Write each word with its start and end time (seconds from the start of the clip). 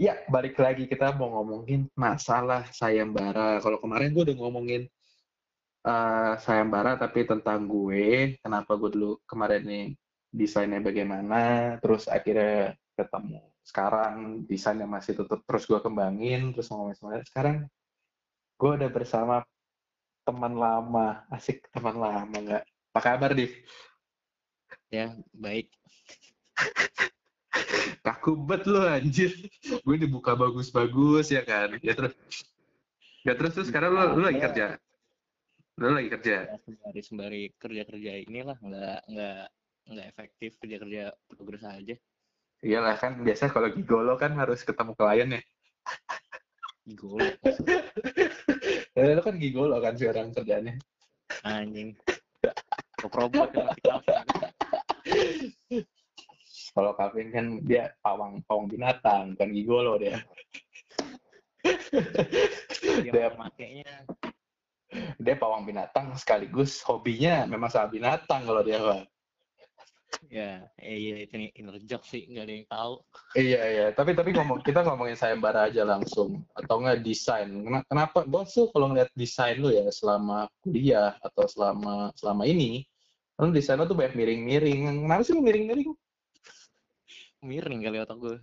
Ya, 0.00 0.16
balik 0.32 0.56
lagi 0.56 0.88
kita 0.88 1.12
mau 1.12 1.28
ngomongin 1.28 1.84
masalah 1.92 2.64
sayembara. 2.72 3.60
Kalau 3.60 3.76
kemarin 3.84 4.16
gue 4.16 4.32
udah 4.32 4.38
ngomongin 4.40 4.88
uh, 5.84 6.40
sayembara, 6.40 6.96
tapi 6.96 7.28
tentang 7.28 7.68
gue, 7.68 8.40
kenapa 8.40 8.80
gue 8.80 8.96
dulu 8.96 9.20
kemarin 9.28 9.60
nih 9.60 9.86
desainnya 10.32 10.80
bagaimana, 10.80 11.76
terus 11.84 12.08
akhirnya 12.08 12.72
ketemu 12.96 13.44
sekarang 13.60 14.48
desainnya 14.48 14.88
masih 14.88 15.20
tetap 15.20 15.44
terus 15.44 15.68
gue 15.68 15.76
kembangin, 15.84 16.56
terus 16.56 16.72
ngomongin 16.72 16.96
semuanya. 16.96 17.24
Sekarang 17.28 17.56
gue 18.56 18.70
udah 18.80 18.88
bersama 18.88 19.44
teman 20.24 20.56
lama, 20.56 21.28
asik 21.28 21.68
teman 21.76 22.00
lama 22.00 22.36
nggak? 22.40 22.64
Apa 22.96 23.00
kabar, 23.04 23.36
Div? 23.36 23.52
Ya, 24.88 25.12
baik. 25.36 25.68
Kaku 28.00 28.32
bet 28.46 28.64
lu 28.64 28.80
anjir. 28.80 29.34
Gue 29.84 29.96
dibuka 29.98 30.38
bagus-bagus 30.38 31.34
ya 31.34 31.42
kan. 31.44 31.76
Ya 31.82 31.92
terus. 31.92 32.14
Ya 33.26 33.36
terus 33.36 33.52
terus 33.52 33.68
sekarang 33.68 33.92
lu, 33.92 34.20
lu 34.20 34.22
lagi 34.24 34.40
kerja. 34.40 34.80
Lu 35.76 35.92
lagi 35.92 36.08
kerja. 36.08 36.48
Ya, 36.48 36.56
sembari 36.64 37.00
sembari 37.04 37.42
kerja 37.60 37.82
kerja 37.84 38.12
inilah 38.24 38.56
nggak 38.60 38.98
nggak 39.10 39.44
nggak 39.90 40.06
efektif 40.08 40.50
kerja 40.60 40.76
kerja 40.80 41.02
progres 41.28 41.64
aja. 41.66 41.96
Iyalah 42.60 42.96
kan 43.00 43.24
biasa 43.24 43.52
kalau 43.52 43.72
gigolo 43.72 44.16
kan 44.20 44.36
harus 44.36 44.64
ketemu 44.64 44.92
klien 44.96 45.36
ya. 45.36 45.42
Gigolo. 46.84 47.24
ya, 48.96 49.16
lu 49.16 49.22
kan 49.24 49.36
gigolo 49.40 49.76
kan 49.80 49.96
sekarang 49.96 50.32
kerjanya. 50.32 50.76
Anjing. 51.44 51.96
Robot 53.00 53.48
Kalau 56.70 56.94
Kevin 56.94 57.28
kan 57.34 57.46
dia 57.66 57.90
pawang 58.00 58.42
pawang 58.46 58.70
binatang, 58.70 59.34
bukan 59.34 59.50
gigolo 59.50 59.98
dia. 59.98 60.18
dia, 63.04 63.10
dia 63.12 63.28
makainya 63.36 64.06
dia 65.20 65.34
pawang 65.38 65.62
binatang 65.68 66.16
sekaligus 66.18 66.82
hobinya 66.82 67.46
memang 67.46 67.70
sama 67.70 67.92
binatang 67.92 68.42
kalau 68.42 68.62
dia 68.64 68.78
pak. 68.82 69.02
Ya 70.26 70.66
iya 70.82 71.22
itu 71.22 71.38
inner 71.54 71.78
joke 71.86 72.02
sih 72.02 72.26
nggak 72.26 72.44
ada 72.44 72.52
yang 72.52 72.66
tahu. 72.66 72.94
Iya 73.38 73.60
iya 73.70 73.86
tapi 73.94 74.10
tapi 74.18 74.34
ngomong 74.34 74.58
kita 74.66 74.82
ngomongin 74.82 75.14
sayembara 75.14 75.70
aja 75.70 75.86
langsung. 75.86 76.42
Atau 76.58 76.82
nggak 76.82 77.06
desain. 77.06 77.46
Kenapa? 77.86 78.26
Bos 78.26 78.50
tuh 78.50 78.74
kalau 78.74 78.90
ngeliat 78.90 79.10
desain 79.14 79.62
lu 79.62 79.70
ya 79.70 79.86
selama 79.94 80.50
kuliah 80.66 81.14
atau 81.22 81.46
selama 81.46 82.10
selama 82.18 82.42
ini 82.42 82.82
lu 83.38 83.54
desain 83.54 83.78
lu 83.78 83.86
tuh 83.86 83.94
banyak 83.94 84.18
miring-miring. 84.18 85.06
Kenapa 85.06 85.22
sih 85.22 85.32
lu 85.38 85.46
miring-miring 85.46 85.94
miring 87.40 87.80
kali 87.80 87.98
otak 88.00 88.16
gue 88.20 88.36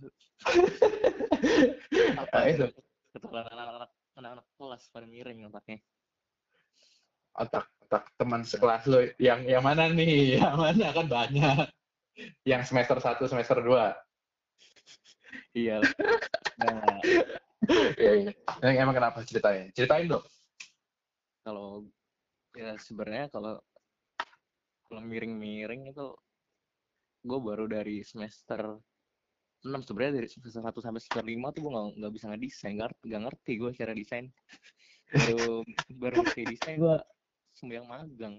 apa 2.22 2.38
itu? 2.50 2.66
Anak-anak 3.14 3.90
anak-anak 4.18 4.46
kelas 4.58 4.82
pada 4.90 5.06
miring 5.06 5.46
otaknya. 5.46 5.78
Otak 7.38 7.70
otak 7.86 8.04
teman 8.18 8.42
sekelas 8.42 8.84
lo 8.90 9.00
yang 9.22 9.46
yang 9.46 9.62
mana 9.62 9.88
nih? 9.88 10.36
Yang 10.42 10.56
mana? 10.58 10.86
Kan 10.92 11.06
banyak. 11.06 11.66
Yang 12.42 12.62
semester 12.74 12.98
satu 12.98 13.24
semester 13.30 13.62
dua. 13.62 13.94
Iya. 15.54 15.78
Nah. 16.58 16.98
ya, 17.96 18.12
ya. 18.28 18.32
emang 18.82 18.98
kenapa? 18.98 19.22
Ceritain. 19.22 19.70
Ceritain 19.72 20.10
dong. 20.10 20.26
Kalau 21.46 21.86
ya 22.58 22.74
sebenarnya 22.76 23.30
kalau 23.30 23.62
kalau 24.90 25.00
miring-miring 25.04 25.94
itu 25.94 26.12
gue 27.22 27.38
baru 27.38 27.70
dari 27.70 28.02
semester 28.02 28.80
6 29.66 29.82
sebenarnya 29.82 30.22
dari 30.22 30.28
semester 30.30 30.62
1 30.62 30.70
sampai 30.70 31.00
semester 31.02 31.24
5 31.26 31.54
tuh 31.54 31.60
gue 31.66 31.72
gak, 31.74 31.86
gak 31.98 32.12
bisa 32.14 32.24
ngedesain 32.30 32.74
gak, 32.78 32.90
gak 33.02 33.22
ngerti 33.26 33.52
gue 33.58 33.70
cara 33.74 33.92
desain. 33.94 34.26
Baru 35.08 35.64
baru 35.88 36.14
ngerti 36.20 36.42
desain 36.52 36.76
gue 36.76 36.96
semua 37.56 37.74
yang 37.80 37.88
magang. 37.88 38.36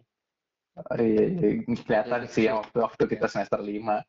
Oh, 0.77 0.95
iya, 1.01 1.25
iya. 1.27 1.49
kelihatan 1.65 2.23
ya, 2.23 2.29
sih 2.29 2.43
yang 2.45 2.61
waktu 2.61 2.77
waktu 2.79 3.03
kita 3.09 3.25
semester 3.25 3.59
5 3.59 3.99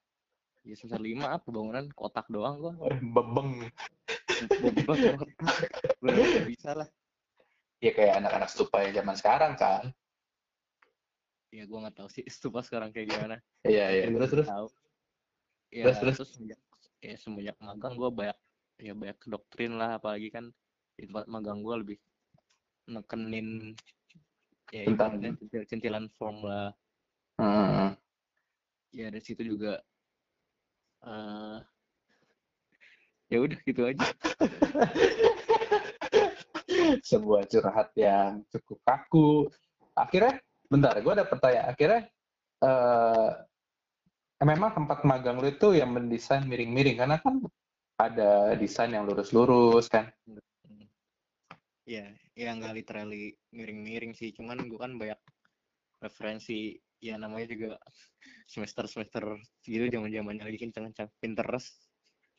ya 0.60 0.75
semester 0.76 1.00
5 1.00 1.25
apa 1.25 1.47
bangunan 1.48 1.88
kotak 1.97 2.28
doang 2.28 2.60
gue 2.60 2.72
bebeng. 3.00 3.65
Bebeng 6.04 6.28
belum 6.31 6.47
bisa 6.47 6.77
lah. 6.77 6.88
Ya 7.81 7.97
kayak 7.97 8.21
anak-anak 8.21 8.53
stupa 8.53 8.84
yang 8.84 9.00
zaman 9.00 9.16
sekarang 9.16 9.53
kan? 9.56 9.88
Ya 11.50 11.65
gue 11.65 11.78
nggak 11.81 11.97
tahu 11.97 12.09
sih 12.12 12.22
stupa 12.37 12.60
sekarang 12.60 12.92
kayak 12.92 13.09
gimana. 13.09 13.37
Iya 13.65 13.87
iya. 13.88 14.04
Terus 14.12 14.31
terus? 14.31 14.47
tahu. 14.47 14.69
Ya 15.72 15.84
terus 15.88 15.98
terus, 15.98 16.31
terus 16.37 16.60
ya 17.00 17.16
semenjak 17.16 17.56
magang 17.61 17.97
gue 17.97 18.11
banyak 18.12 18.38
ya 18.81 18.93
banyak 18.97 19.19
doktrin 19.28 19.77
lah 19.77 19.97
apalagi 19.97 20.28
kan 20.33 20.53
di 20.97 21.09
tempat 21.09 21.28
magang 21.28 21.65
gue 21.65 21.77
lebih 21.81 21.99
nekenin 22.88 23.72
ya 24.71 24.84
tentang 24.87 25.21
centil 25.21 25.62
centilan 25.66 26.06
form 26.16 26.44
lah. 26.44 26.71
Uh. 27.41 27.97
ya 28.93 29.09
dari 29.09 29.25
situ 29.25 29.41
juga 29.56 29.81
uh, 31.09 31.56
ya 33.33 33.39
udah 33.41 33.59
gitu 33.65 33.83
aja. 33.89 34.05
Sebuah 37.10 37.47
curhat 37.49 37.94
yang 37.97 38.44
cukup 38.50 38.78
kaku. 38.84 39.49
Akhirnya 39.94 40.43
bentar 40.69 40.99
gue 40.99 41.12
ada 41.15 41.25
pertanyaan. 41.25 41.72
Akhirnya 41.72 42.03
uh, 42.60 43.31
memang 44.41 44.73
tempat 44.73 45.05
magang 45.05 45.37
lu 45.37 45.53
itu 45.53 45.77
yang 45.77 45.93
mendesain 45.93 46.49
miring-miring 46.49 46.97
karena 46.97 47.17
kan 47.21 47.45
ada 48.01 48.56
desain 48.56 48.89
yang 48.89 49.05
lurus-lurus 49.05 49.93
kan? 49.93 50.09
Ya 51.84 52.09
ya 52.33 52.56
nggak 52.56 52.73
literally 52.73 53.37
miring-miring 53.53 54.17
sih 54.17 54.33
cuman 54.33 54.65
gue 54.65 54.81
kan 54.81 54.97
banyak 54.97 55.21
referensi 56.01 56.81
ya 57.05 57.21
namanya 57.21 57.53
juga 57.53 57.71
semester 58.49 58.89
semester 58.89 59.37
gitu 59.69 59.93
zaman 59.93 60.09
zamannya 60.09 60.49
lagi 60.49 60.59
kencang-kencang 60.65 61.12
Pinterest. 61.21 61.77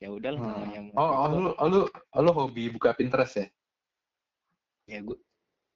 Ya 0.02 0.10
udah 0.10 0.34
lah 0.34 0.42
hmm. 0.42 0.50
namanya 0.58 0.80
oh, 0.98 1.06
oh 1.06 1.28
lu 1.30 1.50
oh, 1.54 1.68
lu 1.70 1.80
oh, 1.86 2.22
lu 2.26 2.32
hobi 2.34 2.74
buka 2.74 2.98
Pinterest 2.98 3.38
ya? 3.38 3.48
Ya 4.90 5.00
gue 5.06 5.18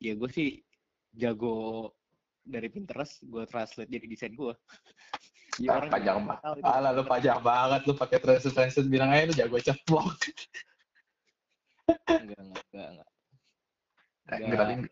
ya 0.02 0.18
gue 0.18 0.30
sih 0.34 0.66
jago 1.14 1.94
dari 2.42 2.74
Pinterest 2.74 3.22
gue 3.22 3.46
translate 3.46 3.94
jadi 3.94 4.06
desain 4.10 4.34
gue 4.34 4.54
Ya, 5.62 5.80
orang 5.80 5.88
panjang 5.88 6.18
banget. 6.28 6.64
Alah 6.68 6.92
lu 6.92 7.04
panjang 7.08 7.40
banget 7.40 7.82
lu 7.88 7.94
pakai 7.96 8.18
translate 8.20 8.56
translate 8.56 8.90
bilang 8.92 9.10
aja 9.16 9.24
lu 9.24 9.34
jago 9.36 9.58
ceplok. 9.60 10.08
enggak, 12.12 12.40
enggak, 12.42 12.64
enggak, 12.74 12.88
enggak. 12.92 13.08
enggak. 14.36 14.92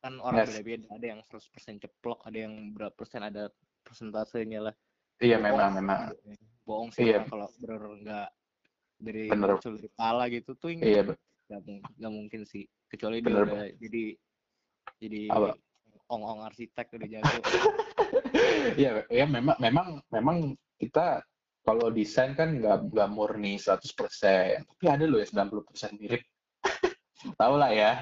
Kan 0.00 0.14
orang 0.24 0.48
beda-beda, 0.48 0.86
ada 0.96 1.06
yang 1.12 1.20
100% 1.28 1.76
ceplok, 1.76 2.24
ada 2.24 2.38
yang 2.40 2.72
berapa 2.72 2.94
persen 2.96 3.20
ada 3.20 3.52
persentasenya 3.84 4.72
lah. 4.72 4.74
Iya, 5.20 5.36
memang, 5.36 5.76
memang. 5.76 6.16
Bohong 6.64 6.90
sih 6.90 7.12
iya. 7.12 7.22
kalau 7.28 7.46
bener 7.60 7.80
enggak 7.84 8.28
dari 9.00 9.28
bener. 9.28 9.60
dari 9.60 9.80
kepala 9.88 10.24
gitu 10.32 10.56
tuh 10.56 10.72
iya, 10.72 11.04
enggak, 11.04 11.60
enggak 11.94 12.12
mungkin 12.12 12.42
sih. 12.48 12.64
Kecuali 12.88 13.20
bener, 13.20 13.44
dia 13.44 13.52
udah 13.52 13.64
jadi 13.76 14.04
jadi 15.00 15.20
ong-ong 16.10 16.40
arsitek 16.48 16.86
udah 16.96 17.08
jago. 17.08 17.38
Iya, 18.76 18.90
ya 19.08 19.24
memang 19.26 19.56
memang 19.58 19.86
memang 20.12 20.36
kita 20.80 21.24
kalau 21.60 21.92
desain 21.92 22.32
kan 22.32 22.56
nggak 22.56 22.88
nggak 22.92 23.08
murni 23.12 23.60
100%, 23.60 24.64
tapi 24.64 24.84
ada 24.88 25.04
loh 25.04 25.20
ya 25.20 25.28
90% 25.28 26.00
mirip. 26.00 26.22
tahu 27.40 27.54
lah 27.60 27.70
ya. 27.72 27.92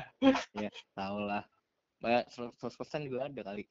Iya, 0.55 0.71
tahu 0.95 1.19
lah. 1.27 1.43
Banyak 1.99 2.31
100% 2.31 3.11
juga 3.11 3.27
ada 3.27 3.41
kali. 3.43 3.67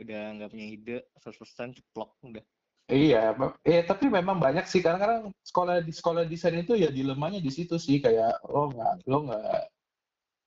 Udah 0.00 0.22
nggak 0.38 0.50
punya 0.52 0.66
ide, 0.66 0.96
100% 1.20 1.76
ceplok 1.76 2.16
udah. 2.24 2.44
Iya, 2.88 3.36
iya 3.68 3.84
tapi 3.84 4.08
memang 4.08 4.40
banyak 4.40 4.64
sih 4.64 4.80
karena 4.80 4.96
kadang 4.96 5.22
sekolah 5.44 5.84
di 5.84 5.92
sekolah 5.92 6.24
desain 6.24 6.56
itu 6.56 6.72
ya 6.72 6.88
dilemanya 6.88 7.36
di 7.36 7.52
situ 7.52 7.76
sih 7.76 8.00
kayak 8.00 8.40
lo 8.48 8.72
nggak 8.72 8.92
lo 9.04 9.18
nggak 9.28 9.60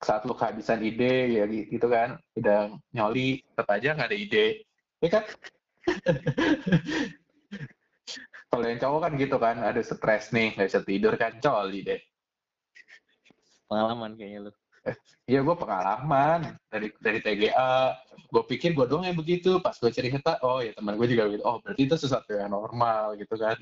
saat 0.01 0.25
lo 0.25 0.33
kehabisan 0.33 0.81
ide 0.81 1.37
ya 1.37 1.45
gitu 1.45 1.85
kan 1.85 2.17
udah 2.33 2.73
nyoli 2.97 3.45
tetap 3.45 3.69
aja 3.69 3.93
nggak 3.93 4.09
ada 4.09 4.17
ide 4.17 4.65
ya 5.05 5.09
kan 5.13 5.23
kalau 8.51 8.65
yang 8.67 8.79
cowok 8.79 8.99
kan 9.07 9.11
gitu 9.15 9.37
kan 9.39 9.55
ada 9.63 9.81
stres 9.81 10.35
nih 10.35 10.51
nggak 10.57 10.67
bisa 10.67 10.81
tidur 10.83 11.13
kan 11.15 11.39
coli 11.39 11.79
deh 11.85 12.01
pengalaman 13.71 14.19
kayaknya 14.19 14.49
lu 14.49 14.51
Iya 15.29 15.45
gue 15.45 15.55
pengalaman 15.55 16.57
dari 16.67 16.89
dari 16.97 17.21
TGA. 17.21 17.93
Gue 18.33 18.43
pikir 18.49 18.73
gue 18.73 18.89
doang 18.89 19.05
yang 19.05 19.13
begitu. 19.13 19.61
Pas 19.61 19.77
gue 19.77 19.93
cerita, 19.93 20.41
oh 20.41 20.59
ya 20.59 20.73
teman 20.73 20.97
gue 20.97 21.07
juga 21.07 21.29
gitu. 21.29 21.45
Oh 21.45 21.61
berarti 21.61 21.85
itu 21.85 21.95
sesuatu 21.95 22.33
yang 22.33 22.49
normal 22.49 23.13
gitu 23.15 23.37
kan. 23.37 23.61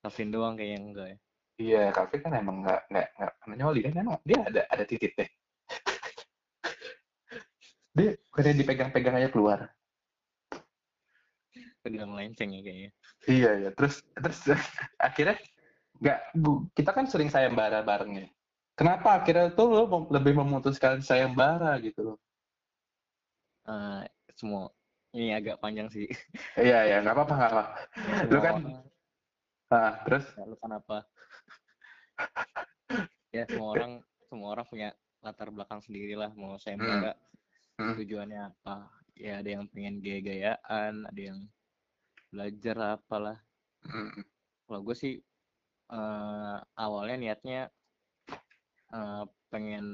Kavin 0.00 0.30
doang 0.30 0.54
kayaknya 0.54 0.78
enggak 0.78 1.06
ya. 1.10 1.18
Iya, 1.58 1.82
Kavin 1.90 2.20
kan 2.22 2.32
emang 2.38 2.62
nggak 2.62 2.80
nggak 2.88 3.08
nggak 3.18 3.58
nyoli 3.58 3.80
kan 3.82 3.92
emang 3.98 4.16
dia 4.22 4.40
ada 4.46 4.62
ada 4.70 4.84
titik 4.86 5.12
deh. 5.18 5.28
dia 7.98 8.16
kayaknya 8.32 8.54
dipegang-pegang 8.64 9.20
aja 9.20 9.28
keluar 9.28 9.68
pegang 11.82 12.14
lenceng 12.14 12.50
ya 12.54 12.60
kayaknya. 12.62 12.90
Iya 13.26 13.50
ya 13.66 13.70
terus 13.74 14.00
terus 14.14 14.38
akhirnya 15.06 15.36
nggak 16.02 16.18
bu- 16.38 16.66
kita 16.74 16.90
kan 16.90 17.06
sering 17.06 17.28
sayembara 17.28 17.82
bareng 17.82 18.12
ya. 18.22 18.28
Kenapa 18.72 19.20
akhirnya 19.20 19.52
tuh 19.52 19.68
lo 19.68 19.84
lebih 20.08 20.32
memutuskan 20.38 21.04
sayembara 21.04 21.76
gitu 21.84 22.14
loh? 22.14 22.18
Eh, 23.68 24.02
semua. 24.34 24.72
Ini 25.12 25.36
agak 25.36 25.60
panjang 25.60 25.92
sih. 25.92 26.08
iya 26.56 26.88
ya 26.88 26.96
nggak 27.04 27.12
apa-apa 27.14 27.34
nggak 27.36 27.52
apa 27.52 27.64
Lu 28.32 28.38
Semua 28.40 28.44
kan- 28.48 28.64
nah, 29.68 29.92
terus? 30.08 30.24
Ya, 30.34 30.44
lu 30.48 30.56
kenapa? 30.56 30.96
ya 33.32 33.44
semua 33.48 33.68
orang 33.76 33.92
semua 34.28 34.48
orang 34.56 34.66
punya 34.68 34.88
latar 35.20 35.48
belakang 35.52 35.80
sendiri 35.84 36.16
lah 36.16 36.32
mau 36.32 36.56
sayembara. 36.56 37.12
Hmm. 37.76 37.96
tujuannya 37.96 38.40
apa? 38.52 38.88
Ya 39.16 39.40
ada 39.40 39.48
yang 39.48 39.64
pengen 39.68 40.00
gaya-gayaan 40.00 41.08
ada 41.08 41.20
yang 41.20 41.38
belajar 42.32 42.74
lah, 42.74 42.90
apalah. 42.96 43.38
Mm, 43.84 44.24
kalau 44.64 44.80
gue 44.88 44.96
sih 44.96 45.14
eh, 45.92 46.56
awalnya 46.80 47.16
niatnya 47.20 47.68
eh, 48.90 49.24
pengen 49.52 49.86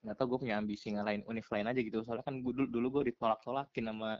nggak 0.00 0.16
tau 0.16 0.26
gue 0.32 0.38
punya 0.42 0.58
ambisi 0.58 0.90
ngalahin 0.90 1.22
univ 1.30 1.46
lain 1.46 1.70
aja 1.70 1.80
gitu. 1.80 2.02
Soalnya 2.02 2.26
kan 2.26 2.42
gue 2.42 2.52
dulu 2.52 2.66
dulu 2.66 2.86
gue 3.00 3.14
ditolak-tolakin 3.14 3.86
sama 3.86 4.18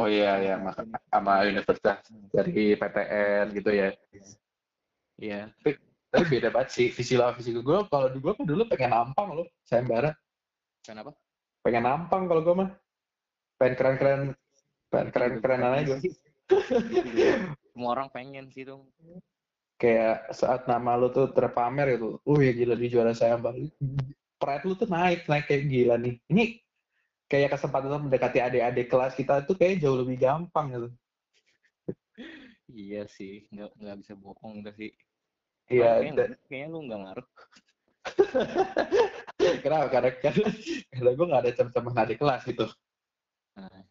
oh 0.00 0.08
iya 0.08 0.40
ya 0.40 0.54
maka 0.56 0.88
sama 1.12 1.44
universitas 1.44 2.00
dari 2.32 2.72
PTN 2.72 3.52
gitu 3.52 3.70
ya. 3.70 3.88
Iya, 5.20 5.52
tapi 6.10 6.24
beda 6.26 6.48
banget 6.48 6.68
sih 6.72 6.86
visi 6.88 7.14
lo 7.14 7.28
visi 7.36 7.52
gue 7.52 7.78
kalau 7.92 8.08
di 8.08 8.18
gue 8.18 8.32
kan 8.32 8.44
dulu 8.48 8.64
pengen 8.72 8.90
nampang 8.96 9.28
lo 9.36 9.44
sayembara. 9.68 10.16
Kenapa? 10.82 11.12
pengen 11.62 11.86
nampang 11.86 12.26
kalau 12.26 12.42
gue 12.42 12.54
mah. 12.58 12.70
Pengen 13.60 13.76
keren 13.78 14.22
keren 14.92 15.40
keren 15.40 15.60
aja 15.64 15.96
Semua 17.72 17.96
orang 17.96 18.12
pengen 18.12 18.52
sih 18.52 18.68
tuh. 18.68 18.84
kayak 19.80 20.30
saat 20.30 20.70
nama 20.70 20.94
lu 20.94 21.10
tuh 21.10 21.34
terpamer 21.34 21.98
gitu, 21.98 22.22
uh 22.22 22.38
ya 22.38 22.54
gila 22.54 22.78
di 22.78 22.86
juara 22.86 23.10
sayembara, 23.10 23.58
pride 24.38 24.64
lu 24.68 24.78
tuh 24.78 24.86
naik 24.86 25.26
naik 25.26 25.50
kayak 25.50 25.66
gila 25.66 25.98
nih. 25.98 26.22
Ini 26.30 26.62
kayak 27.26 27.58
kesempatan 27.58 27.90
untuk 27.90 28.06
mendekati 28.06 28.38
adik-adik 28.38 28.86
kelas 28.86 29.18
kita 29.18 29.42
tuh 29.42 29.58
kayak 29.58 29.82
jauh 29.82 29.98
lebih 29.98 30.22
gampang 30.22 30.70
gitu. 30.70 30.88
Iya 32.70 33.10
sih, 33.10 33.50
nggak 33.50 33.74
nggak 33.74 33.96
bisa 34.06 34.12
bohong 34.14 34.62
udah 34.62 34.74
sih. 34.78 34.94
Iya, 35.66 36.04
kayaknya, 36.46 36.66
lu 36.70 36.78
nggak 36.86 37.00
ngaruh. 37.02 37.28
kenapa? 39.62 39.86
Karena 39.94 40.10
kan 40.18 40.34
karena 40.90 41.10
gue 41.14 41.26
gak 41.30 41.42
ada 41.42 41.50
teman-teman 41.54 42.02
adik 42.02 42.18
kelas 42.18 42.42
gitu. 42.46 42.66
Nah, 43.58 43.82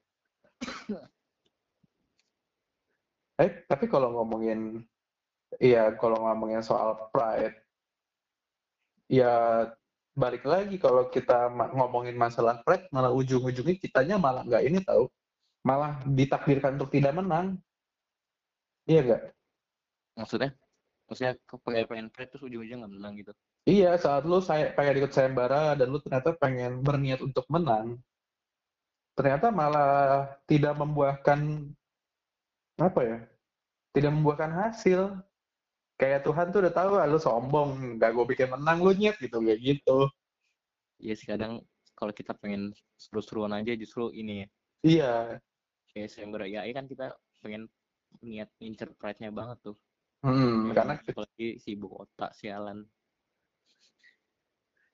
Eh, 3.41 3.65
tapi 3.65 3.89
kalau 3.89 4.13
ngomongin, 4.13 4.85
iya 5.57 5.89
kalau 5.97 6.21
ngomongin 6.21 6.61
soal 6.61 7.09
pride, 7.09 7.57
ya 9.09 9.65
balik 10.13 10.45
lagi 10.45 10.77
kalau 10.77 11.09
kita 11.09 11.49
ngomongin 11.73 12.13
masalah 12.13 12.61
pride, 12.61 12.85
malah 12.93 13.09
ujung-ujungnya 13.09 13.81
kitanya 13.81 14.21
malah 14.21 14.45
nggak 14.45 14.61
ini 14.69 14.77
tahu, 14.85 15.09
malah 15.65 15.97
ditakdirkan 16.05 16.77
untuk 16.77 16.93
tidak 16.93 17.17
menang. 17.17 17.57
Iya 18.85 19.01
nggak? 19.05 19.23
maksudnya, 20.11 20.51
maksudnya 21.09 21.33
pengen 21.65 21.85
pengen 21.89 22.07
pride 22.13 22.29
terus 22.29 22.45
ujung-ujungnya 22.45 22.85
nggak 22.85 22.93
menang 22.93 23.13
gitu. 23.17 23.31
Iya, 23.65 23.97
saat 23.97 24.21
lu 24.29 24.37
saya 24.37 24.69
pengen 24.77 25.01
ikut 25.01 25.13
sayembara 25.17 25.73
dan 25.73 25.89
lu 25.89 25.97
ternyata 25.97 26.33
pengen 26.37 26.85
berniat 26.85 27.25
untuk 27.25 27.45
menang, 27.49 27.97
ternyata 29.21 29.53
malah 29.53 30.25
tidak 30.49 30.73
membuahkan 30.73 31.69
apa 32.81 33.01
ya? 33.05 33.17
Tidak 33.93 34.09
membuahkan 34.09 34.49
hasil. 34.49 35.21
Kayak 36.01 36.25
Tuhan 36.25 36.49
tuh 36.49 36.65
udah 36.65 36.73
tahu, 36.73 36.91
ah, 36.97 37.05
lu 37.05 37.21
sombong, 37.21 38.01
nggak 38.01 38.09
gue 38.17 38.25
bikin 38.33 38.49
menang, 38.49 38.81
lu 38.81 38.89
nyet 38.97 39.21
gitu, 39.21 39.37
kayak 39.37 39.61
gitu. 39.61 40.09
Iya 40.97 41.13
sih 41.13 41.29
kadang 41.29 41.61
kalau 41.93 42.09
kita 42.09 42.33
pengen 42.33 42.73
seru-seruan 42.97 43.53
aja 43.53 43.77
justru 43.77 44.09
ini 44.09 44.41
ya. 44.41 44.47
Iya, 44.81 45.13
Kayak 45.93 46.09
Sember 46.09 46.41
IAI 46.49 46.73
kan 46.73 46.89
kita 46.89 47.13
pengen 47.45 47.69
niat 48.25 48.49
pride-nya 48.97 49.29
banget 49.29 49.61
tuh. 49.61 49.77
hmm, 50.25 50.73
karena 50.73 50.97
apalagi 50.97 51.61
sibuk 51.61 51.93
otak 51.93 52.33
sialan. 52.33 52.81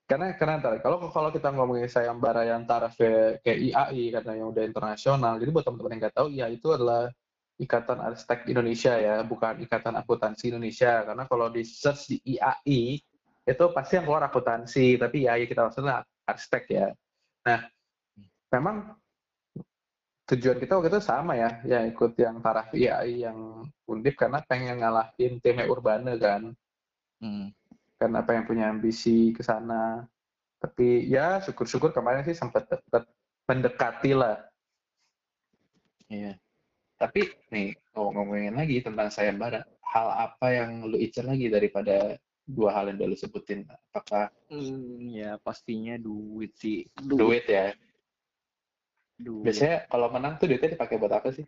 Karena 0.07 0.31
karena 0.39 0.63
ntar, 0.63 0.79
kalau 0.79 1.11
kalau 1.11 1.29
kita 1.35 1.51
ngomongin 1.51 1.91
sayembara 1.91 2.47
yang 2.47 2.63
taraf 2.63 2.95
kayak, 2.95 3.43
kayak 3.43 3.59
IAI 3.59 4.03
karena 4.15 4.31
yang 4.39 4.47
udah 4.55 4.63
internasional, 4.63 5.35
jadi 5.35 5.49
buat 5.51 5.67
teman-teman 5.67 5.91
yang 5.91 6.01
nggak 6.07 6.15
tahu, 6.15 6.27
ya 6.31 6.47
itu 6.47 6.67
adalah 6.71 7.11
Ikatan 7.57 7.99
Arsitek 7.99 8.47
Indonesia 8.47 8.93
ya, 8.95 9.15
bukan 9.25 9.59
Ikatan 9.65 9.97
Akuntansi 9.99 10.53
Indonesia. 10.53 11.03
Karena 11.03 11.25
kalau 11.27 11.51
di 11.51 11.65
search 11.65 12.13
di 12.13 12.17
IAI 12.37 13.01
itu 13.47 13.63
pasti 13.75 13.93
yang 13.99 14.05
keluar 14.05 14.23
akuntansi, 14.27 14.95
tapi 14.95 15.25
IAI 15.27 15.43
kita 15.49 15.67
maksudnya 15.67 16.05
arsitek 16.23 16.63
ya. 16.69 16.87
Nah, 17.47 17.59
memang 18.53 18.95
tujuan 20.27 20.59
kita 20.59 20.77
waktu 20.77 20.91
itu 20.91 21.01
sama 21.03 21.33
ya, 21.39 21.49
ya 21.63 21.79
ikut 21.87 22.13
yang 22.19 22.39
taraf 22.43 22.71
IAI 22.75 23.27
yang 23.27 23.63
undip 23.87 24.15
karena 24.19 24.43
pengen 24.43 24.83
ngalahin 24.83 25.39
tim 25.43 25.57
Urbana 25.67 26.15
kan 26.15 26.55
Hmm. 27.17 27.49
Karena 27.97 28.21
pengen 28.21 28.45
punya 28.45 28.65
ambisi 28.69 29.33
ke 29.33 29.41
sana. 29.41 30.05
Tapi 30.57 31.05
ya 31.05 31.41
syukur-syukur 31.41 31.93
kemarin 31.93 32.25
sih 32.25 32.37
sempat 32.37 32.65
deket- 32.69 33.09
mendekati 33.45 34.11
lah. 34.13 34.41
Iya. 36.09 36.37
Tapi 36.97 37.29
nih 37.53 37.77
kalau 37.93 38.09
ngomongin 38.13 38.57
lagi 38.57 38.81
tentang 38.81 39.13
sayembara, 39.13 39.61
hal 39.85 40.07
apa 40.29 40.47
yang 40.49 40.89
lu 40.89 40.97
incer 40.97 41.25
lagi 41.25 41.45
daripada 41.49 42.17
dua 42.47 42.73
hal 42.73 42.89
yang 42.89 42.97
udah 43.01 43.09
lu 43.13 43.17
sebutin? 43.17 43.69
Apakah 43.91 44.33
Hmm, 44.47 45.11
ya 45.11 45.35
pastinya 45.43 45.99
duit 45.99 46.55
sih. 46.57 46.87
duit 47.03 47.45
ya? 47.45 47.75
Duit. 49.19 49.43
Biasanya 49.45 49.85
kalau 49.91 50.07
menang 50.09 50.39
tuh 50.39 50.47
duitnya 50.47 50.73
dipakai 50.73 50.95
buat 50.97 51.11
apa 51.11 51.29
sih? 51.35 51.45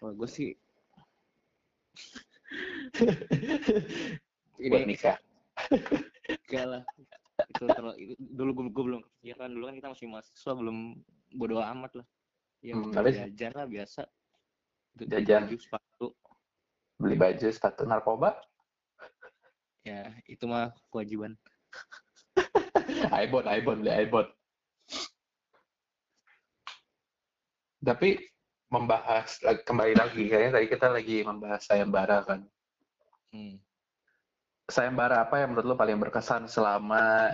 Kalau 0.00 0.16
gue 0.16 0.28
sih 0.28 0.56
buat 4.60 4.82
ini 4.82 4.94
nikah. 4.94 5.16
enggak 6.46 6.66
lah. 6.66 6.82
Itu 7.48 7.64
terlalu, 7.72 7.96
itu, 8.04 8.14
dulu 8.20 8.50
gue, 8.52 8.64
gue 8.68 8.84
belum 8.84 9.00
kepikiran 9.00 9.48
dulu 9.50 9.64
kan 9.70 9.74
kita 9.80 9.88
masih 9.92 10.06
mahasiswa 10.12 10.52
belum 10.52 10.78
bodo 11.34 11.56
amat 11.64 11.92
lah. 12.02 12.06
Ya 12.60 12.76
Hmm, 12.76 12.92
jajan 12.92 13.52
lah 13.56 13.66
biasa. 13.66 14.02
Itu 15.00 15.04
Jajan. 15.08 15.48
baju, 15.48 15.56
sepatu. 15.56 16.06
Beli 17.00 17.16
baju, 17.16 17.46
sepatu, 17.48 17.82
narkoba. 17.88 18.36
Ya 19.80 20.12
itu 20.28 20.44
mah 20.44 20.76
kewajiban. 20.92 21.40
iPhone, 23.16 23.48
iPhone, 23.48 23.80
beli 23.80 23.92
iPhone. 23.96 24.28
Tapi 27.80 28.20
membahas 28.68 29.40
lagi- 29.40 29.64
kembali 29.64 29.94
lagi 29.96 30.28
kayaknya 30.28 30.60
tadi 30.60 30.66
kita 30.68 30.86
lagi 30.92 31.24
membahas 31.24 31.64
sayembara 31.64 32.20
kan. 32.28 32.44
Hmm. 33.30 33.56
sayembara 34.66 35.22
apa 35.26 35.42
yang 35.42 35.54
menurut 35.54 35.66
lo 35.70 35.74
paling 35.78 35.98
berkesan 35.98 36.50
selama 36.50 37.30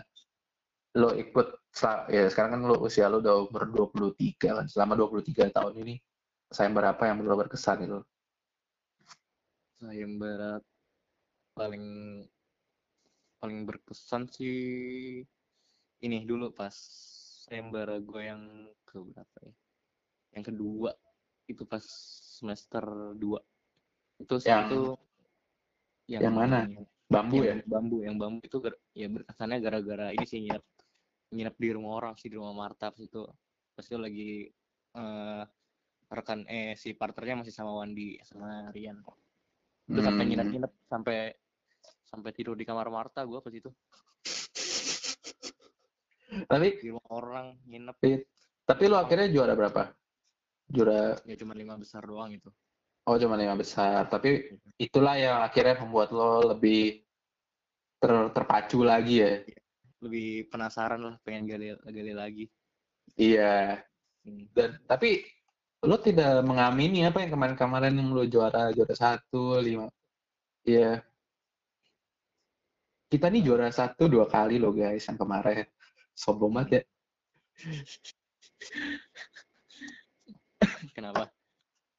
lo 0.96 1.12
ikut 1.12 1.72
ya 2.08 2.28
sekarang 2.32 2.56
kan 2.56 2.62
lo 2.64 2.80
usia 2.80 3.08
lo 3.08 3.20
udah 3.20 3.48
umur 3.48 3.92
23 3.92 4.56
kan 4.60 4.66
selama 4.68 4.96
23 4.96 5.52
tahun 5.52 5.72
ini 5.84 5.96
sayembara 6.50 6.94
apa 6.94 7.10
yang 7.10 7.20
menurut 7.20 7.32
lo 7.36 7.40
berkesan 7.46 7.78
itu? 7.84 8.00
Sayembara 9.76 10.56
paling 11.52 11.84
paling 13.36 13.58
berkesan 13.68 14.28
sih 14.32 15.20
ini 16.00 16.16
dulu 16.24 16.52
pas 16.52 16.72
sayembara 17.46 18.00
gue 18.00 18.22
yang 18.24 18.42
ke 18.88 18.96
berapa 19.00 19.38
ya? 19.44 19.54
Yang 20.38 20.44
kedua 20.54 20.90
itu 21.46 21.62
pas 21.68 21.84
semester 22.40 22.84
2 23.16 23.40
itu 24.22 24.34
Yang- 24.48 24.70
itu 24.72 24.80
yang 26.06 26.34
mana? 26.34 26.66
bambu 27.06 27.42
ya? 27.42 27.54
yang 27.54 27.62
bambu. 27.70 27.96
Yang 28.02 28.16
bambu 28.18 28.40
itu 28.42 28.58
ger- 28.62 28.82
ya 28.94 29.06
berkesannya 29.10 29.58
gara-gara 29.62 30.06
ini 30.10 30.26
sih 30.26 30.38
nginep 30.42 30.64
nginep 31.34 31.54
di 31.58 31.68
rumah 31.74 31.92
orang 31.98 32.14
sih 32.18 32.30
di 32.30 32.36
rumah 32.38 32.54
Marta 32.54 32.90
pas 32.90 33.02
itu. 33.02 33.22
Pas 33.74 33.84
itu 33.86 33.98
lagi 33.98 34.30
eh, 34.96 35.42
rekan 36.06 36.46
eh 36.46 36.78
si 36.78 36.94
partnernya 36.94 37.42
masih 37.42 37.54
sama 37.54 37.74
Wandi 37.78 38.18
sama 38.22 38.70
Rian. 38.70 39.02
Itu 39.86 40.00
sampai 40.02 40.22
Hmm. 40.26 40.30
nginep-nginep 40.34 40.72
sampai 40.90 41.18
sampai 42.06 42.30
tidur 42.34 42.54
di 42.54 42.62
kamar 42.66 42.86
Marta 42.90 43.22
gue 43.26 43.38
pas 43.42 43.54
itu. 43.54 43.70
Tapi 46.46 46.66
di 46.82 46.88
rumah 46.90 47.10
orang 47.10 47.46
nginep. 47.66 47.96
Tapi 48.66 48.82
lo 48.90 48.98
akhirnya 48.98 49.30
juara 49.30 49.54
berapa? 49.54 49.90
Juara 50.66 51.14
ya 51.22 51.34
cuma 51.38 51.54
lima 51.54 51.78
besar 51.78 52.02
doang 52.02 52.34
itu 52.34 52.50
oh 53.06 53.16
cuma 53.16 53.38
lima 53.38 53.54
besar. 53.54 54.06
Tapi 54.10 54.58
itulah 54.76 55.16
yang 55.16 55.40
akhirnya 55.40 55.80
membuat 55.82 56.10
lo 56.12 56.52
lebih 56.54 57.06
ter- 58.02 58.30
terpacu 58.34 58.82
lagi 58.82 59.14
ya. 59.22 59.32
Lebih 60.02 60.50
penasaran 60.52 61.00
lah 61.00 61.14
pengen 61.22 61.48
gali 61.48 61.72
gali 61.86 62.12
lagi. 62.12 62.44
Iya. 63.16 63.80
Hmm. 64.26 64.42
dan 64.50 64.74
tapi 64.90 65.22
lo 65.86 66.02
tidak 66.02 66.42
mengamini 66.42 67.06
apa 67.06 67.22
yang 67.22 67.30
kemarin-kemarin 67.30 67.94
yang 67.94 68.10
lo 68.10 68.26
juara 68.26 68.74
juara 68.74 68.90
satu 68.90 69.62
lima 69.62 69.86
ya 70.66 70.98
kita 73.06 73.30
nih 73.30 73.42
juara 73.46 73.70
satu 73.70 74.10
dua 74.10 74.26
kali 74.26 74.58
lo 74.58 74.74
guys 74.74 75.06
yang 75.06 75.18
kemarin. 75.18 75.62
Sombong 76.16 76.52
banget 76.58 76.70
ya. 76.70 76.82
Kenapa? 80.96 81.30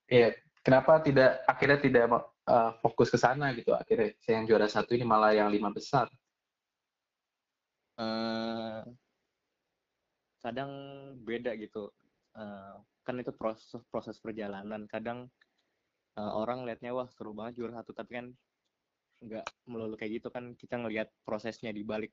Iya, 0.10 0.36
kenapa 0.68 1.00
tidak 1.00 1.48
akhirnya 1.48 1.80
tidak 1.80 2.04
uh, 2.44 2.76
fokus 2.84 3.08
ke 3.08 3.16
sana 3.16 3.56
gitu. 3.56 3.72
Akhirnya 3.72 4.12
saya 4.20 4.44
yang 4.44 4.46
juara 4.52 4.68
satu 4.68 4.92
ini 4.92 5.08
malah 5.08 5.32
yang 5.32 5.48
lima 5.48 5.72
besar. 5.72 6.12
Uh, 7.96 8.84
kadang 10.44 10.72
beda 11.24 11.56
gitu. 11.56 11.88
Uh, 12.36 12.84
kan 13.08 13.16
itu 13.16 13.32
proses 13.32 13.80
proses 13.88 14.20
perjalanan. 14.20 14.84
Kadang 14.92 15.32
uh, 16.20 16.32
orang 16.36 16.68
liatnya 16.68 16.92
wah 16.92 17.08
seru 17.16 17.32
banget 17.32 17.64
juara 17.64 17.80
satu 17.80 17.96
tapi 17.96 18.20
kan 18.20 18.28
nggak 19.24 19.48
melulu 19.72 19.96
kayak 19.96 20.20
gitu 20.20 20.28
kan. 20.28 20.52
Kita 20.60 20.84
ngelihat 20.84 21.08
prosesnya 21.24 21.72
di 21.72 21.88
balik 21.88 22.12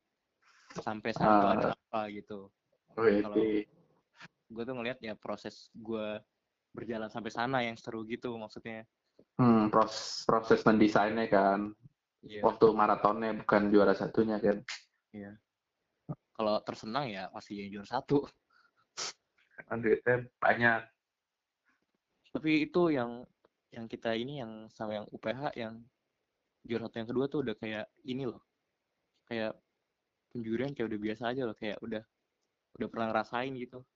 sampai 0.78 1.10
sampai 1.10 1.42
uh, 1.42 1.52
ada 1.58 1.66
apa 1.74 2.06
gitu. 2.14 2.54
Oh, 2.94 3.02
iya, 3.02 3.26
kalau 3.26 3.36
iya. 3.42 3.66
gue 4.46 4.62
tuh 4.62 4.74
ngelihat 4.78 4.98
ya 5.02 5.18
proses 5.18 5.74
gue 5.74 6.22
berjalan 6.74 7.06
sampai 7.08 7.30
sana 7.30 7.62
yang 7.62 7.78
seru 7.78 8.02
gitu 8.04 8.34
maksudnya. 8.34 8.82
Hmm, 9.38 9.70
proses 9.70 10.26
proses 10.26 10.60
mendesainnya 10.66 11.30
kan. 11.30 11.70
Yeah. 12.26 12.42
Waktu 12.42 12.74
maratonnya 12.74 13.32
bukan 13.38 13.70
juara 13.70 13.94
satunya 13.94 14.42
kan. 14.42 14.60
Iya. 15.14 15.32
Yeah. 15.32 15.34
Kalau 16.34 16.58
tersenang 16.66 17.06
ya 17.14 17.30
pasti 17.30 17.62
yang 17.62 17.70
juara 17.78 17.88
satu. 17.88 18.26
Kan 19.70 19.78
duitnya 19.80 20.26
banyak. 20.42 20.82
Tapi 22.34 22.66
itu 22.66 22.90
yang 22.90 23.22
yang 23.70 23.86
kita 23.86 24.18
ini 24.18 24.42
yang 24.42 24.66
sama 24.74 24.98
yang 24.98 25.06
UPH 25.14 25.54
yang 25.54 25.78
juara 26.66 26.90
satu 26.90 26.96
yang 26.98 27.08
kedua 27.08 27.24
tuh 27.30 27.40
udah 27.46 27.54
kayak 27.54 27.86
ini 28.02 28.26
loh. 28.26 28.42
Kayak 29.30 29.54
penjurian 30.34 30.74
kayak 30.74 30.90
udah 30.90 31.00
biasa 31.00 31.22
aja 31.30 31.42
loh, 31.46 31.54
kayak 31.54 31.78
udah 31.86 32.02
udah 32.74 32.88
pernah 32.90 33.06
ngerasain 33.14 33.54
gitu. 33.54 33.86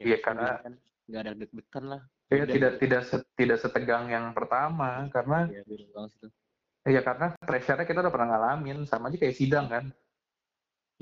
Iya 0.00 0.16
karena 0.24 0.56
kan 0.64 0.74
nggak 1.10 1.22
ada 1.26 1.32
deg-degan 1.34 1.84
lah. 1.90 2.02
Iya 2.30 2.44
tidak 2.46 2.72
tidak 2.78 3.02
tidak 3.34 3.58
setegang 3.58 4.06
yang 4.06 4.30
pertama 4.30 5.10
karena 5.10 5.50
iya 5.50 5.62
iya 6.86 7.00
karena 7.02 7.34
pressure-nya 7.42 7.84
kita 7.84 8.00
udah 8.06 8.12
pernah 8.14 8.28
ngalamin 8.32 8.86
sama 8.86 9.10
aja 9.10 9.18
kayak 9.18 9.36
sidang 9.36 9.66
kan. 9.66 9.84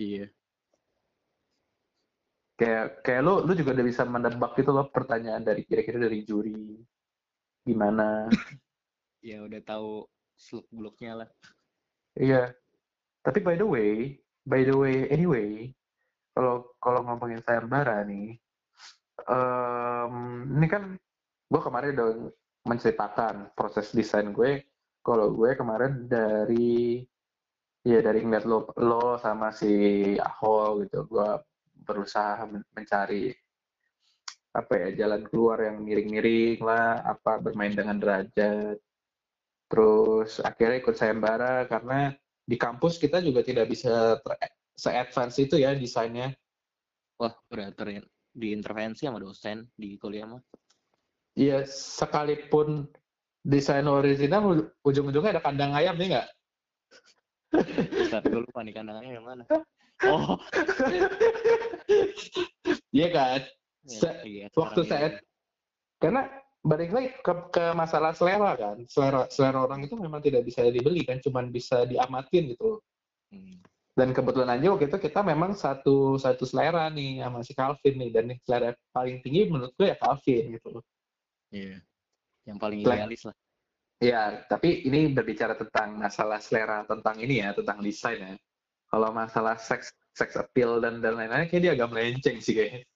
Iya. 0.00 0.32
Kayak 2.58 3.04
kayak 3.06 3.22
lu 3.22 3.34
lu 3.44 3.52
juga 3.54 3.76
udah 3.76 3.86
bisa 3.86 4.02
menebak 4.08 4.56
gitu 4.58 4.72
loh 4.74 4.88
pertanyaan 4.90 5.44
dari 5.44 5.62
kira-kira 5.62 6.00
dari 6.00 6.24
juri 6.24 6.80
gimana. 7.62 8.26
Ya 9.18 9.42
udah 9.42 9.58
tahu 9.66 10.06
seluk 10.38 10.70
beluknya 10.70 11.26
lah. 11.26 11.28
Iya. 12.14 12.54
Tapi 13.26 13.42
by 13.42 13.58
the 13.58 13.66
way 13.66 14.14
by 14.48 14.64
the 14.64 14.72
way 14.72 15.04
anyway 15.12 15.68
kalau 16.32 16.72
kalau 16.80 17.04
ngomongin 17.04 17.44
sayembara 17.44 18.00
nih 18.08 18.40
um, 19.26 20.14
ini 20.58 20.66
kan 20.70 20.94
gue 21.48 21.60
kemarin 21.64 21.90
udah 21.96 22.10
menceritakan 22.68 23.56
proses 23.56 23.90
desain 23.96 24.30
gue. 24.30 24.62
Kalau 25.02 25.32
gue 25.32 25.56
kemarin 25.56 26.04
dari 26.06 27.00
ya 27.86 28.04
dari 28.04 28.20
ngeliat 28.20 28.44
lo 28.44 28.68
lo 28.76 29.16
sama 29.16 29.48
si 29.54 30.14
Aho 30.20 30.84
gitu 30.84 31.08
gue 31.08 31.28
berusaha 31.88 32.44
mencari 32.76 33.32
apa 34.52 34.72
ya 34.76 35.06
jalan 35.06 35.24
keluar 35.30 35.62
yang 35.62 35.80
miring-miring 35.80 36.60
lah 36.60 37.00
apa 37.06 37.40
bermain 37.40 37.72
dengan 37.72 37.96
derajat. 37.96 38.76
Terus 39.68 40.40
akhirnya 40.40 40.80
ikut 40.80 40.96
sayembara 40.96 41.68
karena 41.68 42.12
di 42.48 42.56
kampus 42.56 42.96
kita 42.96 43.20
juga 43.20 43.44
tidak 43.44 43.68
bisa 43.68 44.16
se-advance 44.76 45.36
itu 45.40 45.60
ya 45.60 45.76
desainnya. 45.76 46.32
Wah 47.20 47.34
udah 47.52 47.72
diintervensi 48.38 49.04
sama 49.04 49.18
dosen 49.18 49.66
di 49.74 49.98
kuliah 49.98 50.24
mah. 50.30 50.42
Iya, 51.34 51.66
sekalipun 51.68 52.86
desain 53.42 53.86
original 53.86 54.70
ujung-ujungnya 54.82 55.38
ada 55.38 55.42
kandang 55.42 55.74
ayam 55.74 55.98
nih 55.98 56.16
nggak? 56.16 56.28
Bentar, 57.90 58.22
gue 58.26 58.40
lupa 58.42 58.60
nih 58.62 58.74
kandang 58.74 58.96
ayam 59.02 59.12
yang 59.22 59.26
mana. 59.26 59.44
Oh. 59.98 60.38
iya 62.94 63.10
kan? 63.10 63.42
Ya, 63.82 64.12
iya, 64.22 64.46
waktu 64.54 64.86
saya 64.86 65.18
karena 65.98 66.30
balik 66.62 66.94
lagi 66.94 67.10
ke, 67.18 67.34
ke 67.50 67.74
masalah 67.74 68.14
selera 68.14 68.54
kan, 68.54 68.86
selera 68.86 69.26
selera 69.26 69.66
orang 69.66 69.90
itu 69.90 69.98
memang 69.98 70.22
tidak 70.22 70.46
bisa 70.46 70.62
dibeli 70.70 71.02
kan, 71.02 71.18
cuman 71.18 71.50
bisa 71.50 71.82
diamatin 71.82 72.54
gitu. 72.54 72.78
Hmm 73.34 73.58
dan 73.98 74.14
kebetulan 74.14 74.54
aja 74.54 74.70
waktu 74.70 74.86
itu 74.86 74.98
kita 75.10 75.26
memang 75.26 75.58
satu 75.58 76.14
satu 76.22 76.46
selera 76.46 76.86
nih 76.86 77.18
sama 77.18 77.42
si 77.42 77.52
Calvin 77.58 77.94
nih 77.98 78.10
dan 78.14 78.30
selera 78.46 78.70
paling 78.94 79.18
tinggi 79.26 79.50
menurut 79.50 79.74
gue 79.74 79.90
ya 79.90 79.98
Calvin 79.98 80.54
gitu 80.54 80.78
Iya. 81.48 81.80
Yeah. 81.80 81.80
Yang 82.48 82.58
paling 82.60 82.78
idealis 82.84 83.22
lah. 83.28 83.36
Iya, 83.98 84.22
tapi 84.46 84.86
ini 84.86 85.10
berbicara 85.10 85.58
tentang 85.58 85.98
masalah 85.98 86.38
selera 86.38 86.86
tentang 86.86 87.18
ini 87.18 87.42
ya, 87.42 87.50
tentang 87.50 87.82
desain 87.82 88.20
ya. 88.20 88.32
Kalau 88.88 89.10
masalah 89.10 89.58
seks 89.58 89.90
seks 90.14 90.38
appeal 90.38 90.78
dan 90.78 91.02
dan 91.02 91.18
lain-lain 91.18 91.50
kayak 91.50 91.62
dia 91.66 91.72
agak 91.74 91.90
melenceng 91.92 92.38
sih 92.38 92.54
kayaknya. 92.56 92.86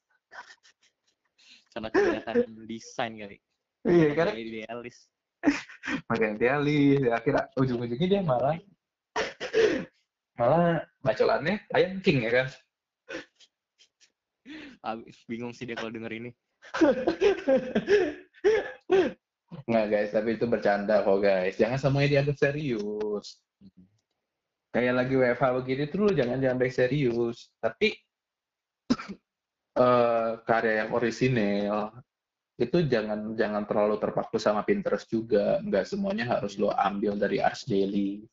Karena 1.74 1.88
kelihatan 1.90 2.48
desain 2.70 3.12
kali. 3.18 3.36
Iya, 3.82 4.08
karena 4.14 4.32
idealis. 4.38 4.96
Makin 6.08 6.38
idealis, 6.38 7.02
akhirnya 7.10 7.44
ujung-ujungnya 7.58 8.08
dia 8.08 8.22
malah 8.22 8.56
malah 10.38 10.82
bacolannya 11.04 11.60
ayam 11.76 12.00
king 12.00 12.24
ya 12.24 12.30
kan 12.32 12.48
bingung 15.28 15.54
sih 15.54 15.68
dia 15.68 15.78
kalau 15.78 15.92
denger 15.92 16.12
ini 16.12 16.30
Nggak 19.68 19.86
guys, 19.92 20.10
tapi 20.10 20.40
itu 20.40 20.44
bercanda 20.48 21.04
kok 21.04 21.20
guys. 21.20 21.54
Jangan 21.60 21.78
semuanya 21.78 22.08
dianggap 22.18 22.36
serius. 22.40 23.40
Kayak 24.72 25.04
lagi 25.04 25.14
WFH 25.20 25.44
begini 25.60 25.84
tuh 25.92 26.08
jangan 26.16 26.40
diambil 26.40 26.72
serius. 26.72 27.52
Tapi 27.60 27.92
uh, 29.76 30.40
karya 30.48 30.84
yang 30.84 30.90
orisinil 30.96 31.92
itu 32.56 32.84
jangan 32.88 33.34
jangan 33.36 33.68
terlalu 33.68 34.00
terpaku 34.00 34.40
sama 34.40 34.64
Pinterest 34.64 35.04
juga. 35.12 35.60
Nggak 35.60 35.84
semuanya 35.92 36.24
harus 36.24 36.56
lo 36.56 36.72
ambil 36.72 37.20
dari 37.20 37.44
Ars 37.44 37.68
Daily 37.68 38.24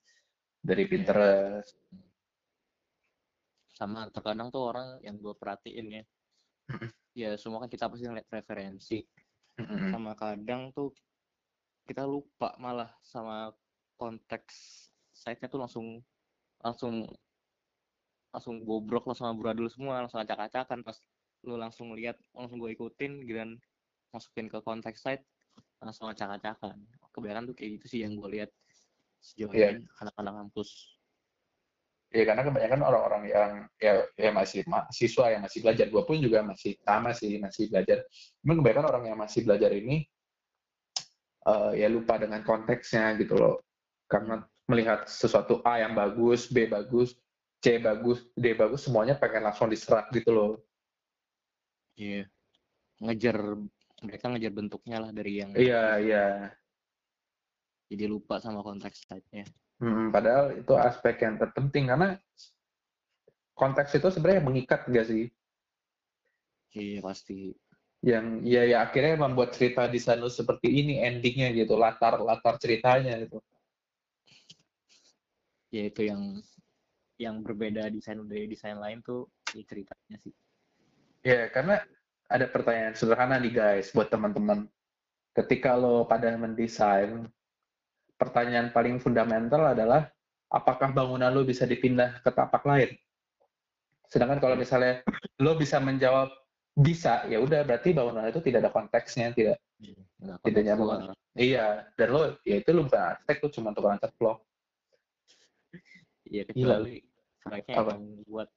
dari 0.59 0.83
iya. 0.85 0.91
Pinterest. 0.91 1.75
Sama 3.73 4.11
terkadang 4.11 4.51
tuh 4.51 4.63
orang 4.75 4.99
yang 5.03 5.15
gue 5.19 5.33
perhatiin 5.35 5.87
ya. 5.87 6.03
Ya 7.15 7.29
semua 7.39 7.63
kan 7.63 7.71
kita 7.71 7.87
pasti 7.87 8.05
ngeliat 8.05 8.27
referensi. 8.29 8.99
Sama 9.91 10.15
kadang 10.15 10.71
tuh 10.75 10.91
kita 11.87 12.05
lupa 12.05 12.53
malah 12.61 12.91
sama 13.01 13.49
konteks 13.97 14.87
site-nya 15.11 15.51
tuh 15.51 15.59
langsung 15.59 15.99
langsung 16.61 17.07
langsung 18.29 18.61
bobrok 18.61 19.09
lah 19.09 19.17
sama 19.17 19.33
buradul 19.33 19.67
semua 19.73 20.05
langsung 20.05 20.21
acak-acakan 20.21 20.85
pas 20.85 20.95
lu 21.43 21.57
langsung 21.57 21.97
lihat 21.97 22.19
langsung 22.35 22.61
gue 22.61 22.77
ikutin 22.77 23.25
dan 23.25 23.57
masukin 24.13 24.45
ke 24.51 24.61
konteks 24.61 25.01
site 25.01 25.25
langsung 25.79 26.11
acak-acakan. 26.11 26.77
Kebanyakan 27.15 27.43
tuh 27.51 27.55
kayak 27.55 27.79
gitu 27.79 27.85
sih 27.97 27.99
yang 28.03 28.15
gue 28.19 28.29
lihat 28.37 28.51
sejauh 29.19 29.51
yeah. 29.51 29.75
ini 29.75 29.85
anak-anak 29.99 30.33
kampus. 30.45 30.69
Ya 32.09 32.25
karena 32.25 32.41
kebanyakan 32.41 32.81
orang-orang 32.81 33.23
yang 33.29 33.51
ya, 33.77 34.01
ya 34.17 34.31
masih 34.33 34.65
mahasiswa 34.65 35.25
yang 35.29 35.41
masih 35.45 35.59
belajar. 35.61 35.85
Gue 35.93 36.03
pun 36.09 36.17
juga 36.17 36.41
masih 36.41 36.73
sama 36.81 37.13
sih 37.13 37.37
masih 37.37 37.69
belajar. 37.69 38.01
Cuma 38.41 38.57
kebanyakan 38.57 38.87
orang 38.89 39.03
yang 39.13 39.17
masih 39.21 39.45
belajar 39.45 39.69
ini 39.69 40.09
uh, 41.45 41.69
ya 41.77 41.85
lupa 41.85 42.17
dengan 42.17 42.41
konteksnya 42.41 43.13
gitu 43.21 43.37
loh. 43.37 43.61
Karena 44.09 44.41
melihat 44.65 45.05
sesuatu 45.05 45.61
A 45.61 45.85
yang 45.85 45.93
bagus 45.93 46.49
B 46.49 46.65
bagus 46.65 47.13
C 47.61 47.77
bagus 47.77 48.25
D 48.33 48.57
bagus 48.57 48.89
semuanya 48.89 49.13
pengen 49.21 49.45
langsung 49.45 49.69
diserap 49.69 50.09
gitu 50.09 50.33
loh. 50.33 50.51
Iya. 51.93 52.25
Yeah. 52.25 52.27
ngejar 52.99 53.37
mereka 54.03 54.25
ngejar 54.31 54.53
bentuknya 54.55 54.97
lah 54.99 55.11
dari 55.15 55.39
yang 55.39 55.55
iya 55.55 55.99
iya 55.99 56.25
jadi 57.89 58.05
lupa 58.05 58.37
sama 58.37 58.61
konteks 58.61 59.09
type-nya. 59.09 59.49
Hmm, 59.81 60.13
padahal 60.13 60.61
itu 60.61 60.73
aspek 60.77 61.25
yang 61.25 61.41
terpenting 61.41 61.89
karena 61.89 62.21
konteks 63.57 63.97
itu 63.97 64.07
sebenarnya 64.13 64.45
mengikat 64.45 64.85
gak 64.85 65.07
sih? 65.09 65.27
Iya 66.77 67.01
pasti. 67.01 67.57
Yang 68.05 68.25
ya 68.47 68.61
ya 68.63 68.77
akhirnya 68.85 69.19
membuat 69.19 69.57
cerita 69.57 69.89
di 69.89 69.99
sana 69.99 70.29
seperti 70.29 70.69
ini 70.69 71.01
endingnya 71.01 71.51
gitu 71.51 71.75
latar 71.75 72.21
latar 72.21 72.61
ceritanya 72.61 73.17
gitu. 73.25 73.41
Ya 75.73 75.89
itu 75.89 76.01
yang 76.07 76.21
yang 77.19 77.43
berbeda 77.43 77.91
desain 77.91 78.21
dari 78.23 78.47
desain 78.47 78.79
lain 78.79 79.03
tuh 79.03 79.27
ya 79.51 79.65
ceritanya 79.65 80.15
sih. 80.21 80.31
Ya 81.25 81.51
karena 81.51 81.83
ada 82.29 82.45
pertanyaan 82.47 82.95
sederhana 82.95 83.41
nih 83.41 83.51
guys 83.51 83.91
buat 83.91 84.07
teman-teman. 84.07 84.69
Ketika 85.33 85.75
lo 85.75 86.03
pada 86.07 86.31
mendesain, 86.35 87.27
pertanyaan 88.19 88.75
paling 88.75 88.99
fundamental 88.99 89.71
adalah 89.71 90.11
apakah 90.51 90.91
bangunan 90.91 91.31
lo 91.31 91.47
bisa 91.47 91.63
dipindah 91.63 92.19
ke 92.19 92.29
tapak 92.35 92.67
lain? 92.67 92.91
Sedangkan 94.11 94.43
kalau 94.43 94.59
misalnya 94.59 95.01
lo 95.39 95.55
bisa 95.55 95.79
menjawab 95.79 96.27
bisa, 96.75 97.23
ya 97.31 97.39
udah 97.39 97.63
berarti 97.63 97.95
bangunan 97.95 98.27
itu 98.27 98.43
tidak 98.43 98.67
ada 98.67 98.71
konteksnya, 98.75 99.31
tidak 99.31 99.57
Nggak 100.19 100.37
tidak 100.43 100.61
nyambung. 100.67 100.87
luar. 100.91 101.15
Iya, 101.39 101.87
dan 101.95 102.07
lo 102.11 102.21
ya 102.43 102.55
itu 102.59 102.69
lo 102.75 102.83
bukan 102.83 103.03
arsitek, 103.15 103.37
lo 103.39 103.47
cuma 103.55 103.69
tukang 103.71 103.95
vlog. 104.19 104.37
Iya 106.29 106.43
kecuali 106.45 107.01
Apa? 107.47 107.95
emang 107.95 108.21
buat 108.27 108.49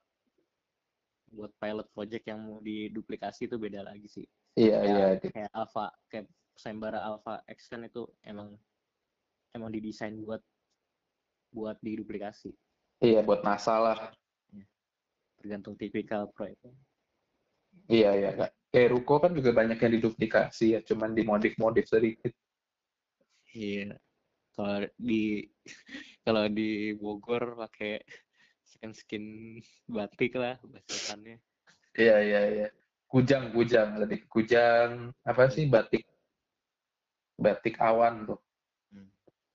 buat 1.33 1.53
pilot 1.57 1.89
project 1.97 2.25
yang 2.29 2.45
mau 2.45 2.61
diduplikasi 2.61 3.49
itu 3.49 3.57
beda 3.57 3.87
lagi 3.89 4.05
sih. 4.11 4.27
Iya, 4.53 4.85
Kayak, 4.85 5.09
iya. 5.25 5.31
kayak 5.33 5.51
Alpha, 5.57 5.87
kayak 6.13 6.27
sayembara 6.53 7.01
Alpha 7.01 7.41
X 7.49 7.73
kan 7.73 7.81
itu 7.89 8.05
emang 8.21 8.53
emang 9.53 9.71
didesain 9.73 10.17
buat 10.21 10.41
buat 11.53 11.77
diduplikasi. 11.85 12.53
Iya, 13.05 13.21
buat 13.21 13.45
masalah. 13.45 14.13
Tergantung 15.37 15.77
tipikal 15.77 16.31
proyeknya. 16.33 16.73
Iya, 17.91 18.11
iya. 18.17 18.31
Kak. 18.33 18.51
Kayak 18.73 18.89
Ruko 18.97 19.15
kan 19.21 19.33
juga 19.37 19.53
banyak 19.53 19.77
yang 19.77 19.93
diduplikasi 20.01 20.67
ya, 20.79 20.81
cuman 20.81 21.13
dimodif-modif 21.13 21.85
sedikit. 21.85 22.33
Iya. 23.53 24.01
Kalau 24.57 24.81
di 24.97 25.45
kalau 26.25 26.45
di 26.49 26.97
Bogor 26.97 27.59
pakai 27.59 28.01
skin 28.65 28.93
skin 28.97 29.25
batik 29.85 30.41
lah 30.41 30.57
bahasannya. 30.65 31.37
Iya, 31.93 32.17
iya, 32.25 32.41
iya. 32.49 32.69
Kujang, 33.05 33.53
kujang. 33.53 34.01
Lebih 34.01 34.25
kujang, 34.33 35.13
apa 35.21 35.53
sih, 35.53 35.69
batik. 35.69 36.09
Batik 37.37 37.77
awan 37.77 38.25
tuh. 38.25 38.41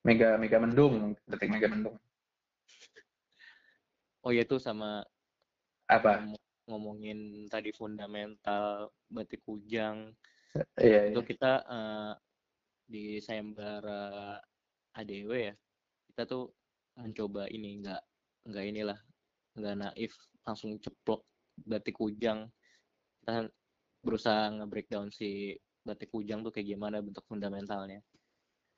Mega, 0.08 0.40
mega 0.40 0.58
mendung. 0.64 1.20
Batik 1.28 1.52
mega 1.52 1.68
mendung. 1.68 2.00
Oh 4.24 4.32
ya 4.32 4.48
itu 4.48 4.56
sama 4.56 5.04
Apa? 5.92 6.24
ngom- 6.24 6.48
ngomongin 6.68 7.48
tadi 7.52 7.76
fundamental 7.76 8.92
batik 9.12 9.44
kujang 9.44 10.16
Iya, 10.80 11.12
itu 11.12 11.22
iya. 11.24 11.28
kita 11.28 11.52
eh, 11.64 12.14
di 12.88 13.04
sayembara 13.24 14.40
ADW 14.96 15.32
ya 15.32 15.54
kita 16.12 16.24
tuh 16.28 16.52
mencoba 16.96 17.48
ini 17.52 17.84
nggak 17.84 18.02
nggak 18.52 18.66
inilah 18.68 19.00
nggak 19.60 19.76
naif 19.76 20.12
langsung 20.44 20.76
ceplok 20.82 21.24
batik 21.68 21.96
kujang 22.00 22.48
kita 23.22 23.48
berusaha 24.02 24.50
nge-breakdown 24.56 25.12
si 25.12 25.56
batik 25.84 26.12
kujang 26.12 26.44
tuh 26.44 26.52
kayak 26.52 26.74
gimana 26.74 27.00
bentuk 27.00 27.24
fundamentalnya 27.28 28.04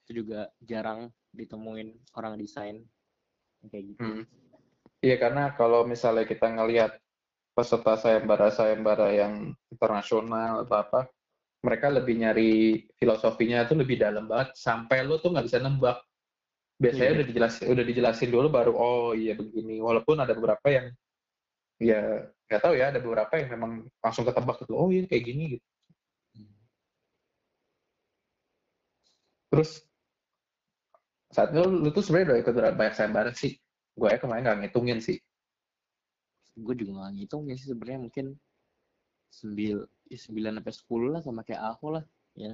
itu 0.09 0.25
juga 0.25 0.49
jarang 0.65 1.13
ditemuin 1.29 2.17
orang 2.17 2.33
desain 2.41 2.81
kayak 3.69 3.93
gitu 3.93 4.01
Hmm. 4.01 4.23
Iya, 4.99 5.15
karena 5.15 5.55
kalau 5.55 5.87
misalnya 5.87 6.27
kita 6.27 6.49
ngelihat 6.49 6.97
peserta 7.55 7.95
sayembara-sayembara 7.95 9.15
yang 9.15 9.55
internasional 9.71 10.67
atau 10.67 10.75
apa, 10.75 11.01
mereka 11.63 11.87
lebih 11.87 12.19
nyari 12.19 12.83
filosofinya 12.99 13.63
tuh 13.63 13.79
lebih 13.79 13.95
dalam 13.95 14.27
banget, 14.27 14.59
sampai 14.59 15.07
lo 15.07 15.23
tuh 15.23 15.31
nggak 15.31 15.47
bisa 15.47 15.63
nembak. 15.63 16.03
Biasanya 16.79 17.11
Iya. 17.11 17.15
udah 17.15 17.25
dijelasin, 17.31 17.65
udah 17.71 17.83
dijelasin 17.87 18.29
dulu 18.31 18.47
baru, 18.51 18.71
oh 18.75 19.11
iya 19.15 19.39
begini. 19.39 19.79
Walaupun 19.79 20.19
ada 20.19 20.35
beberapa 20.35 20.67
yang, 20.67 20.91
ya 21.79 22.27
nggak 22.51 22.59
tahu 22.63 22.73
ya, 22.75 22.91
ada 22.91 22.99
beberapa 22.99 23.33
yang 23.39 23.49
memang 23.55 23.71
langsung 24.03 24.27
ketebak 24.27 24.67
gitu, 24.67 24.73
oh 24.75 24.91
iya 24.91 25.07
kayak 25.07 25.23
gini 25.23 25.43
gitu. 25.55 25.67
Terus 29.51 29.88
saat 31.29 31.53
itu 31.53 31.61
lu 31.61 31.89
tuh 31.93 32.01
sebenarnya 32.01 32.27
udah 32.33 32.37
ikut 32.41 32.53
banyak 32.77 32.95
sayembara 32.97 33.31
sih. 33.33 33.53
Gue 33.93 34.09
ya 34.09 34.17
kemarin 34.17 34.43
nggak 34.45 34.59
ngitungin 34.67 34.99
sih. 35.01 35.17
gue 36.59 36.75
juga 36.75 36.91
nggak 36.99 37.13
ngitung 37.15 37.47
ya 37.47 37.55
sih 37.55 37.71
sebenarnya 37.71 38.03
mungkin 38.03 38.25
sembil 39.31 39.87
ya 40.11 40.19
sembilan 40.19 40.59
sampai 40.59 40.75
sepuluh 40.75 41.07
lah 41.15 41.23
sama 41.23 41.47
kayak 41.47 41.63
aku 41.71 41.95
lah 41.95 42.03
ya 42.35 42.51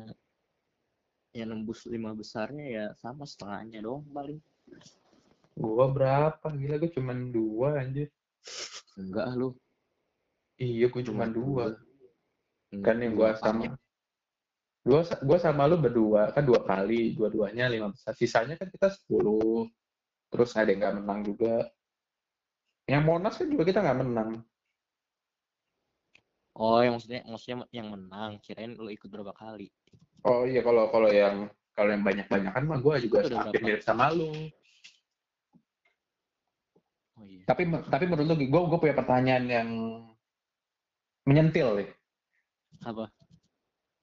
yang 1.34 1.50
nembus 1.50 1.90
lima 1.90 2.14
besarnya 2.14 2.66
ya 2.70 2.86
sama 3.02 3.26
setengahnya 3.26 3.82
doang 3.82 4.06
paling 4.14 4.38
Gua 5.56 5.88
berapa? 5.88 6.52
Gila 6.52 6.76
gue 6.84 6.92
cuman 6.92 7.32
dua 7.32 7.80
anjir. 7.80 8.12
enggak 9.00 9.28
lu 9.40 9.56
Iya, 10.56 10.88
gue 10.88 11.04
cuma 11.04 11.28
Cuma 11.28 11.36
dua. 11.36 11.66
Enggak, 12.72 12.96
Kan 12.96 13.04
yang 13.04 13.14
dua 13.16 13.30
gua 13.32 13.40
sama. 13.40 13.64
Banyak. 14.86 15.18
Gua, 15.22 15.26
gua 15.26 15.38
sama 15.42 15.66
lu 15.66 15.82
berdua, 15.82 16.30
kan 16.32 16.46
dua 16.46 16.62
kali. 16.62 17.18
Dua-duanya 17.18 17.66
lima 17.68 17.90
besar. 17.90 18.14
Sisanya 18.14 18.54
kan 18.56 18.70
kita 18.70 18.94
sepuluh. 18.94 19.66
Terus 20.30 20.54
ada 20.54 20.70
yang 20.70 20.80
nggak 20.82 20.96
menang 21.02 21.20
juga. 21.26 21.56
Yang 22.86 23.04
Monas 23.04 23.34
kan 23.34 23.48
juga 23.50 23.64
kita 23.66 23.82
nggak 23.82 24.00
menang. 24.06 24.32
oh 26.56 26.80
yang 26.80 26.96
maksudnya 26.96 27.20
maksudnya 27.28 27.68
yang 27.76 27.92
menang 27.92 28.40
kirain 28.40 28.80
lu 28.80 28.88
ikut 28.88 29.12
berapa 29.12 29.36
kali 29.36 29.68
Oh 30.24 30.48
iya, 30.48 30.64
kalau 30.64 30.88
kalau 30.88 31.12
yang 31.12 31.52
kalau 31.76 31.92
yang 31.92 32.00
banyak-banyakan 32.00 32.64
mah 32.64 32.80
gue 32.80 32.96
juga 33.04 33.28
hampir 33.28 33.60
mirip 33.60 33.84
sama 33.84 34.08
lu. 34.16 34.32
oh 37.20 37.26
iya 37.28 37.44
Tapi 37.44 37.68
tapi 37.92 38.08
menurut 38.08 38.28
lu, 38.32 38.36
gue 38.40 38.62
gue 38.72 38.80
punya 38.80 38.96
pertanyaan 38.96 39.46
yang 39.52 39.70
menyentil 41.28 41.76
nih. 41.76 41.90
apa 42.88 43.12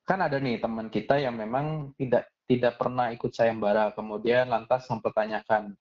kan 0.02 0.18
ada 0.18 0.36
nih 0.42 0.58
teman 0.58 0.90
kita 0.90 1.18
yang 1.22 1.38
memang 1.38 1.94
tidak 1.94 2.26
tidak 2.46 2.74
pernah 2.78 3.10
ikut 3.14 3.30
sayembara. 3.32 3.94
Kemudian 3.94 4.50
lantas 4.50 4.86
mempertanyakan 4.90 5.72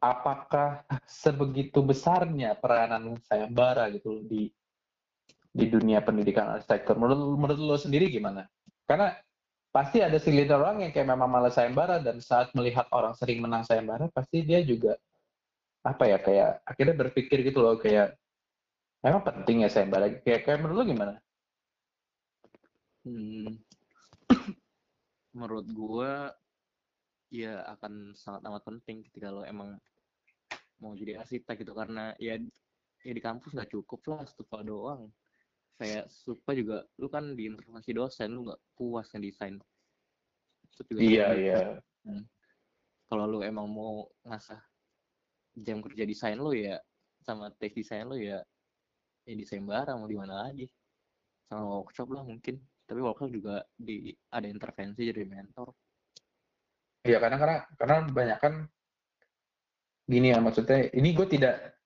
apakah 0.00 0.84
sebegitu 1.04 1.84
besarnya 1.84 2.56
peranan 2.56 3.20
sayembara 3.24 3.88
gitu 3.92 4.24
di 4.24 4.48
di 5.50 5.66
dunia 5.66 6.04
pendidikan 6.04 6.56
arsitektur? 6.56 6.96
Menurut 7.00 7.36
menurut 7.36 7.60
lo 7.60 7.76
sendiri 7.80 8.12
gimana? 8.12 8.46
Karena 8.84 9.16
pasti 9.70 10.02
ada 10.02 10.18
segelintir 10.18 10.58
orang 10.58 10.82
yang 10.88 10.92
kayak 10.92 11.08
memang 11.08 11.30
malas 11.30 11.54
sayembara 11.56 12.02
dan 12.02 12.18
saat 12.18 12.50
melihat 12.58 12.90
orang 12.90 13.14
sering 13.14 13.38
menang 13.38 13.62
sayembara 13.62 14.10
pasti 14.10 14.42
dia 14.42 14.58
juga 14.66 14.98
apa 15.86 16.04
ya 16.10 16.18
kayak 16.20 16.50
akhirnya 16.66 16.94
berpikir 17.06 17.38
gitu 17.46 17.64
loh 17.64 17.78
kayak 17.80 18.12
emang 19.00 19.24
penting 19.24 19.64
ya 19.64 19.70
sayembara. 19.72 20.20
Kayak 20.20 20.40
kayak 20.44 20.58
menurut 20.60 20.76
lo 20.76 20.84
gimana 20.84 21.14
Hmm. 23.00 23.56
menurut 25.30 25.66
gua 25.70 26.34
ya 27.30 27.62
akan 27.78 28.18
sangat 28.18 28.42
amat 28.50 28.62
penting 28.66 29.06
ketika 29.06 29.30
lo 29.30 29.46
emang 29.46 29.78
mau 30.82 30.92
jadi 30.98 31.22
arsitek 31.22 31.62
gitu. 31.62 31.72
Karena 31.72 32.12
ya 32.18 32.36
ya 33.00 33.12
di 33.14 33.22
kampus 33.22 33.54
nggak 33.54 33.70
cukup 33.70 34.00
lah 34.10 34.22
stupa 34.26 34.60
doang. 34.66 35.08
Kayak 35.80 36.12
stupa 36.12 36.52
juga 36.52 36.84
lu 37.00 37.08
kan 37.08 37.32
di 37.32 37.48
intervensi 37.48 37.94
dosen 37.94 38.36
lu 38.36 38.50
nggak 38.50 38.60
puas 38.76 39.08
ngedesain 39.14 39.56
itu 40.80 40.96
juga 40.96 41.00
iya 41.04 41.26
sulit. 41.28 41.42
iya. 41.44 41.60
Kalau 43.10 43.24
lu 43.26 43.38
emang 43.44 43.66
mau 43.68 44.06
ngasah 44.24 44.60
jam 45.60 45.82
kerja 45.84 46.06
desain 46.08 46.38
lu 46.40 46.54
ya 46.56 46.80
sama 47.20 47.52
tes 47.52 47.74
desain 47.76 48.08
lu 48.08 48.16
ya 48.16 48.40
ya 49.28 49.34
desain 49.36 49.60
barang 49.60 50.00
mau 50.00 50.08
di 50.08 50.16
mana 50.16 50.48
lagi? 50.48 50.66
Sama 51.50 51.84
workshop 51.84 52.08
lah 52.14 52.24
mungkin 52.24 52.56
tapi 52.90 53.06
workshop 53.06 53.30
juga 53.30 53.62
di 53.78 54.10
ada 54.34 54.50
intervensi 54.50 55.06
jadi 55.06 55.22
mentor. 55.22 55.70
Iya 57.06 57.22
karena 57.22 57.38
karena 57.38 57.56
karena 57.78 57.96
banyak 58.10 58.38
kan 58.42 58.54
gini 60.10 60.34
ya 60.34 60.42
maksudnya 60.42 60.90
ini 60.90 61.14
gue 61.14 61.26
tidak 61.30 61.78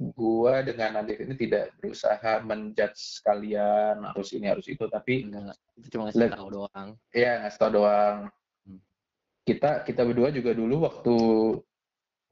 gue 0.00 0.54
dengan 0.64 0.96
Nadif 0.96 1.20
ini 1.20 1.36
tidak 1.36 1.76
berusaha 1.76 2.40
menjudge 2.40 3.20
kalian 3.20 4.00
harus 4.00 4.32
ini 4.32 4.48
harus 4.48 4.64
itu 4.64 4.84
tapi 4.88 5.28
enggak 5.28 5.60
itu 5.76 5.86
cuma 5.92 6.08
ngasih 6.08 6.20
Let- 6.24 6.32
tahu 6.40 6.48
doang. 6.48 6.88
Ya 7.12 7.44
ngasih 7.44 7.60
tau 7.60 7.72
doang. 7.76 8.16
Hmm. 8.64 8.80
kita 9.44 9.84
kita 9.84 10.02
berdua 10.08 10.32
juga 10.32 10.56
dulu 10.56 10.88
waktu 10.88 11.16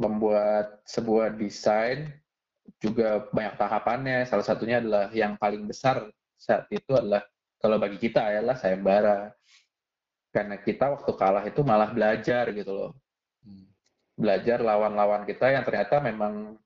membuat 0.00 0.80
sebuah 0.88 1.37
desain 1.37 2.08
juga 2.80 3.28
banyak 3.28 3.54
tahapannya. 3.60 4.24
Salah 4.24 4.48
satunya 4.48 4.80
adalah 4.80 5.12
yang 5.12 5.37
paling 5.37 5.68
besar 5.68 6.08
saat 6.40 6.66
itu 6.72 6.92
adalah 6.96 7.20
kalau 7.64 7.81
bagi 7.81 7.96
kita 7.96 8.29
adalah 8.29 8.61
sayembara. 8.61 9.33
Karena 10.29 10.61
kita 10.61 10.92
waktu 10.92 11.12
kalah 11.16 11.44
itu 11.48 11.64
malah 11.64 11.88
belajar 11.88 12.53
gitu 12.53 12.72
loh. 12.77 12.92
Hmm. 13.44 13.64
belajar 14.14 14.62
lawan-lawan 14.62 15.27
kita 15.29 15.53
yang 15.53 15.66
ternyata 15.66 16.00
memang 16.00 16.57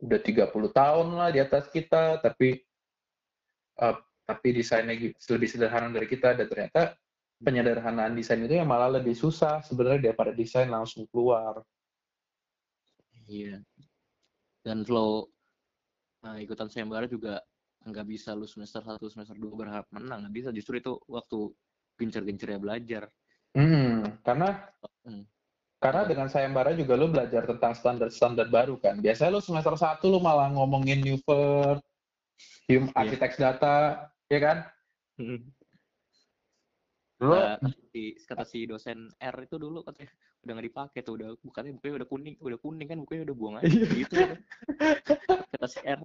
udah 0.00 0.20
30 0.22 0.48
tahun 0.72 1.06
lah 1.12 1.28
di 1.30 1.38
atas 1.38 1.68
kita 1.68 2.18
tapi 2.24 2.56
eh, 3.78 3.96
tapi 4.24 4.48
desainnya 4.54 4.94
lebih 5.10 5.48
sederhana 5.50 5.90
dari 5.90 6.06
kita. 6.06 6.38
Dan 6.38 6.46
ternyata 6.46 6.94
penyederhanaan 7.42 8.14
desain 8.14 8.38
itu 8.38 8.54
yang 8.54 8.70
malah 8.70 9.02
lebih 9.02 9.18
susah 9.18 9.58
sebenarnya 9.66 10.14
daripada 10.14 10.30
desain 10.30 10.70
langsung 10.70 11.10
keluar. 11.10 11.58
Iya. 13.26 13.66
Dan 14.62 14.86
flow 14.86 15.26
nah, 16.22 16.38
ikutan 16.38 16.70
sayembara 16.70 17.10
juga 17.10 17.42
nggak 17.80 18.06
bisa 18.06 18.36
lu 18.36 18.44
semester 18.44 18.84
satu 18.84 19.08
semester 19.08 19.36
dua 19.40 19.54
berharap 19.56 19.86
menang 19.92 20.28
nggak 20.28 20.34
bisa 20.36 20.48
justru 20.52 20.76
itu 20.76 21.00
waktu 21.08 21.52
gencar-gencarnya 21.96 22.60
belajar 22.60 23.04
Hmm, 23.50 24.06
karena 24.22 24.62
Hmm. 25.02 25.26
karena 25.82 26.04
dengan 26.06 26.28
sayembara 26.30 26.70
juga 26.76 26.94
lu 26.94 27.08
belajar 27.10 27.42
tentang 27.48 27.72
standar-standar 27.74 28.46
baru 28.46 28.76
kan. 28.78 29.00
Biasanya 29.00 29.32
lu 29.34 29.42
semester 29.42 29.74
satu 29.74 30.06
lu 30.12 30.20
malah 30.22 30.52
ngomongin 30.54 31.00
Newford, 31.02 31.80
hum, 32.68 32.84
Iya. 32.86 32.94
architects 32.94 33.40
data, 33.40 34.06
ya 34.30 34.38
kan? 34.38 34.58
Lu 37.20 37.36
Kata 37.36 37.64
si, 37.90 38.02
kata 38.22 38.44
si 38.46 38.58
dosen 38.68 39.08
R 39.18 39.36
itu 39.44 39.56
dulu 39.58 39.82
katanya 39.82 40.12
udah 40.40 40.52
nggak 40.56 40.68
dipakai 40.72 41.00
tuh 41.04 41.14
udah 41.20 41.28
bukannya 41.42 41.72
bukunya 41.76 41.94
udah 42.00 42.08
kuning 42.08 42.36
udah 42.40 42.58
kuning 42.60 42.86
kan 42.88 42.98
bukunya 43.02 43.22
udah 43.28 43.36
buang 43.36 43.56
aja 43.60 43.66
gitu 44.00 44.14
kata. 44.14 44.36
kata 45.52 45.66
si 45.68 45.80
R 45.84 46.00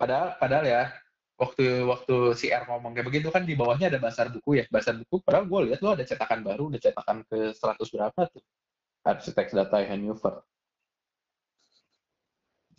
padahal 0.00 0.40
padahal 0.40 0.64
ya 0.64 0.82
waktu 1.36 1.84
waktu 1.84 2.16
si 2.36 2.48
R 2.48 2.64
ngomong 2.68 2.96
kayak 2.96 3.06
begitu 3.08 3.28
kan 3.28 3.44
di 3.44 3.52
bawahnya 3.52 3.92
ada 3.92 4.00
basar 4.00 4.32
buku 4.32 4.60
ya. 4.60 4.64
Basar 4.72 4.96
buku 4.96 5.20
padahal 5.20 5.44
gue 5.44 5.60
lihat 5.72 5.80
lu 5.84 5.92
ada 5.92 6.04
cetakan 6.04 6.40
baru, 6.40 6.72
udah 6.72 6.80
cetakan 6.80 7.24
ke 7.28 7.52
100 7.52 7.92
berapa 7.92 8.20
tuh. 8.32 8.44
Architects 9.04 9.56
data 9.56 9.76
Newford. 9.96 10.44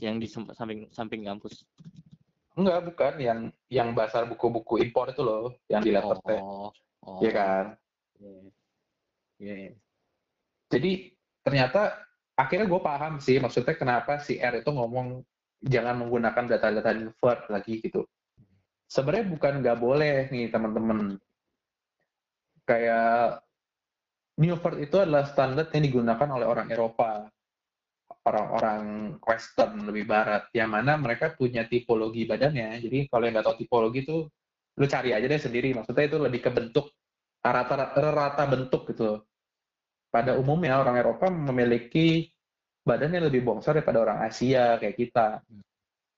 yang 0.01 0.17
di 0.17 0.25
samping 0.25 0.89
samping 0.89 1.21
kampus 1.21 1.61
Enggak, 2.57 2.89
bukan 2.89 3.13
yang 3.21 3.39
yang 3.69 3.93
basar 3.93 4.25
buku-buku 4.25 4.81
impor 4.81 5.13
itu 5.13 5.21
loh, 5.21 5.53
yang 5.69 5.85
di 5.85 5.93
letter 5.93 6.17
T. 6.25 6.29
oh 6.41 6.73
oh 7.05 7.21
Iya 7.21 7.31
kan? 7.31 7.65
iya 8.17 8.49
Iya, 9.41 9.55
iya. 9.57 9.73
Jadi 10.69 10.91
ternyata 11.41 11.97
akhirnya 12.37 12.65
gue 12.69 12.81
paham 12.81 13.17
sih 13.17 13.37
maksudnya 13.41 13.73
kenapa 13.73 14.21
si 14.21 14.37
R 14.37 14.61
itu 14.61 14.69
ngomong 14.69 15.21
jangan 15.61 16.01
menggunakan 16.01 16.57
data-data 16.57 16.91
Newford 16.97 17.53
lagi 17.53 17.79
gitu. 17.85 18.03
Sebenarnya 18.89 19.25
bukan 19.31 19.53
nggak 19.61 19.77
boleh 19.79 20.27
nih 20.33 20.51
teman-teman. 20.51 21.15
Kayak 22.65 23.45
Newford 24.41 24.77
itu 24.81 24.97
adalah 24.97 25.23
standar 25.29 25.69
yang 25.71 25.85
digunakan 25.85 26.27
oleh 26.33 26.47
orang 26.49 26.67
Eropa, 26.73 27.29
orang-orang 28.25 29.15
Western 29.21 29.85
lebih 29.85 30.09
barat, 30.09 30.49
yang 30.51 30.73
mana 30.73 30.97
mereka 30.97 31.31
punya 31.37 31.63
tipologi 31.69 32.25
badannya. 32.25 32.81
Jadi 32.81 33.05
kalau 33.07 33.23
yang 33.29 33.37
nggak 33.37 33.47
tahu 33.47 33.57
tipologi 33.61 34.01
itu, 34.01 34.25
lu 34.77 34.85
cari 34.89 35.13
aja 35.13 35.29
deh 35.29 35.41
sendiri. 35.41 35.77
Maksudnya 35.77 36.05
itu 36.09 36.17
lebih 36.17 36.41
ke 36.41 36.49
bentuk 36.49 36.89
rata 37.41 37.95
rata 37.95 38.43
bentuk 38.49 38.89
gitu. 38.93 39.21
Pada 40.11 40.35
umumnya 40.35 40.83
orang 40.83 40.99
Eropa 40.99 41.31
memiliki 41.31 42.27
badan 42.81 43.13
yang 43.13 43.25
lebih 43.29 43.45
bongsor 43.45 43.77
daripada 43.77 44.01
orang 44.01 44.19
Asia 44.25 44.77
kayak 44.81 44.97
kita. 44.97 45.27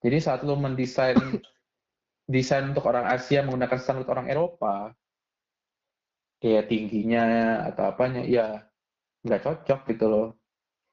Jadi 0.04 0.17
saat 0.19 0.43
lu 0.43 0.56
mendesain 0.56 1.15
desain 2.34 2.71
untuk 2.71 2.88
orang 2.88 3.08
Asia 3.12 3.43
menggunakan 3.43 3.80
standar 3.80 4.08
orang 4.08 4.28
Eropa, 4.32 4.91
kayak 6.39 6.67
tingginya 6.71 7.23
atau 7.67 7.91
apanya, 7.91 8.23
ya 8.23 8.63
nggak 9.23 9.41
cocok 9.43 9.80
gitu 9.91 10.06
loh. 10.08 10.28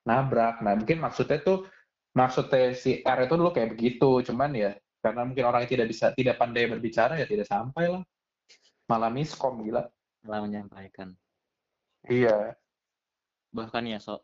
Nabrak. 0.06 0.62
Nah 0.64 0.74
mungkin 0.78 0.98
maksudnya 0.98 1.38
tuh 1.42 1.66
maksudnya 2.14 2.74
si 2.74 3.02
R 3.02 3.18
itu 3.26 3.34
dulu 3.38 3.50
kayak 3.54 3.74
begitu, 3.78 4.22
cuman 4.26 4.50
ya 4.54 4.70
karena 5.00 5.22
mungkin 5.24 5.44
orang 5.48 5.64
yang 5.64 5.72
tidak 5.80 5.88
bisa 5.90 6.06
tidak 6.12 6.36
pandai 6.36 6.66
berbicara 6.66 7.14
ya 7.18 7.26
tidak 7.26 7.46
sampai 7.46 7.86
lah. 7.94 8.02
Malah 8.90 9.10
miskom 9.14 9.62
gila. 9.62 9.86
malah 10.20 10.44
menyampaikan 10.44 11.16
Iya. 12.04 12.52
bahkan 13.50 13.88
ya 13.88 13.96
so 13.96 14.20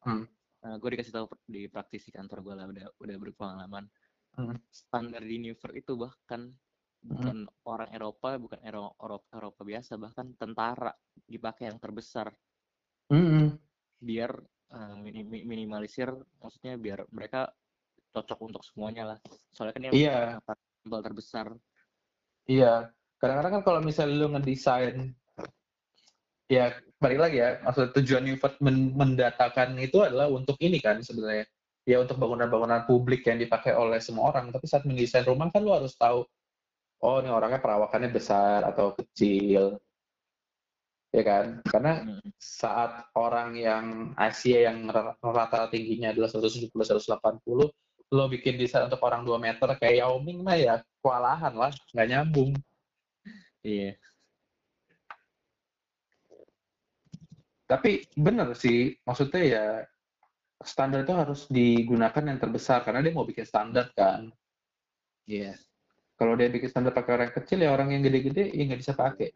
Hmm. 0.00 0.24
Gue 0.60 0.90
dikasih 0.92 1.14
tahu 1.14 1.24
di 1.48 1.66
praktisi 1.66 2.12
kantor 2.12 2.38
gue 2.44 2.54
lah 2.54 2.66
udah 2.68 2.86
udah 3.00 3.16
berpengalaman 3.16 3.84
Hmm. 4.30 4.54
standar 4.70 5.26
di 5.26 5.42
Newford 5.42 5.74
itu 5.74 5.98
bahkan 5.98 6.54
bukan 7.02 7.50
orang 7.66 7.90
Eropa 7.90 8.38
bukan 8.38 8.62
Ero- 8.62 8.94
Eropa 8.94 9.26
Eropa 9.34 9.60
biasa 9.66 9.98
bahkan 9.98 10.30
tentara 10.38 10.94
dipakai 11.26 11.66
yang 11.66 11.82
terbesar 11.82 12.30
Mm-mm. 13.10 13.58
biar 13.98 14.30
eh, 14.70 14.94
mini- 15.02 15.26
mi- 15.26 15.42
minimalisir 15.42 16.14
maksudnya 16.38 16.78
biar 16.78 17.10
mereka 17.10 17.50
cocok 18.14 18.38
untuk 18.38 18.62
semuanya 18.62 19.02
lah 19.14 19.18
soalnya 19.50 19.74
kan 19.74 19.82
Iya. 19.98 20.38
tempel 20.86 21.00
terbesar 21.02 21.46
Iya, 22.46 22.94
kadang-kadang 23.18 23.52
kan 23.58 23.62
kalau 23.66 23.80
misalnya 23.82 24.14
lu 24.14 24.30
ngedesain, 24.30 25.10
ya 26.46 26.70
balik 27.02 27.18
lagi 27.24 27.36
ya, 27.44 27.50
maksud 27.64 27.86
tujuan 27.96 28.22
Newford 28.28 28.54
men- 28.64 28.92
mendatakan 28.94 29.68
itu 29.80 29.98
adalah 30.06 30.28
untuk 30.28 30.56
ini 30.60 30.78
kan 30.84 31.00
sebenarnya, 31.00 31.44
ya 31.88 31.96
untuk 32.04 32.16
bangunan-bangunan 32.20 32.84
publik 32.88 33.24
yang 33.28 33.38
dipakai 33.40 33.72
oleh 33.74 33.98
semua 34.04 34.30
orang. 34.32 34.52
Tapi 34.54 34.66
saat 34.68 34.84
mendesain 34.88 35.24
rumah 35.26 35.48
kan 35.52 35.64
lu 35.64 35.72
harus 35.72 35.96
tahu, 35.96 36.20
oh 37.04 37.16
ini 37.22 37.30
orangnya 37.32 37.60
perawakannya 37.64 38.10
besar 38.12 38.64
atau 38.70 38.92
kecil, 38.98 39.80
ya 41.16 41.22
kan? 41.26 41.44
Karena 41.66 41.92
Mm. 42.06 42.30
saat 42.38 42.92
orang 43.16 43.50
yang 43.58 43.84
Asia 44.16 44.70
yang 44.70 44.86
rata 45.22 45.66
tingginya 45.72 46.12
adalah 46.14 46.28
170-180, 46.30 47.68
lo 48.10 48.24
bikin 48.26 48.58
desain 48.58 48.86
untuk 48.88 49.02
orang 49.06 49.22
2 49.26 49.38
meter 49.38 49.68
kayak 49.78 49.96
Yao 50.02 50.18
Ming 50.22 50.42
mah 50.42 50.56
ya 50.58 50.74
kewalahan 51.02 51.54
lah, 51.54 51.70
nggak 51.94 52.08
nyambung. 52.10 52.50
iya 53.64 53.92
Tapi 57.70 58.02
bener 58.18 58.50
sih, 58.58 58.98
maksudnya 59.06 59.42
ya 59.46 59.66
standar 60.58 61.06
itu 61.06 61.14
harus 61.14 61.46
digunakan 61.46 62.18
yang 62.18 62.42
terbesar 62.42 62.82
karena 62.82 62.98
dia 62.98 63.14
mau 63.14 63.22
bikin 63.22 63.46
standar 63.46 63.94
kan. 63.94 64.26
iya 65.30 65.54
Kalau 66.18 66.34
dia 66.34 66.50
bikin 66.50 66.66
standar 66.66 66.90
pakai 66.90 67.14
orang 67.14 67.30
kecil 67.30 67.62
ya 67.62 67.70
orang 67.70 67.94
yang 67.94 68.02
gede-gede 68.02 68.50
ya 68.50 68.62
nggak 68.66 68.80
bisa 68.82 68.92
pakai. 68.98 69.30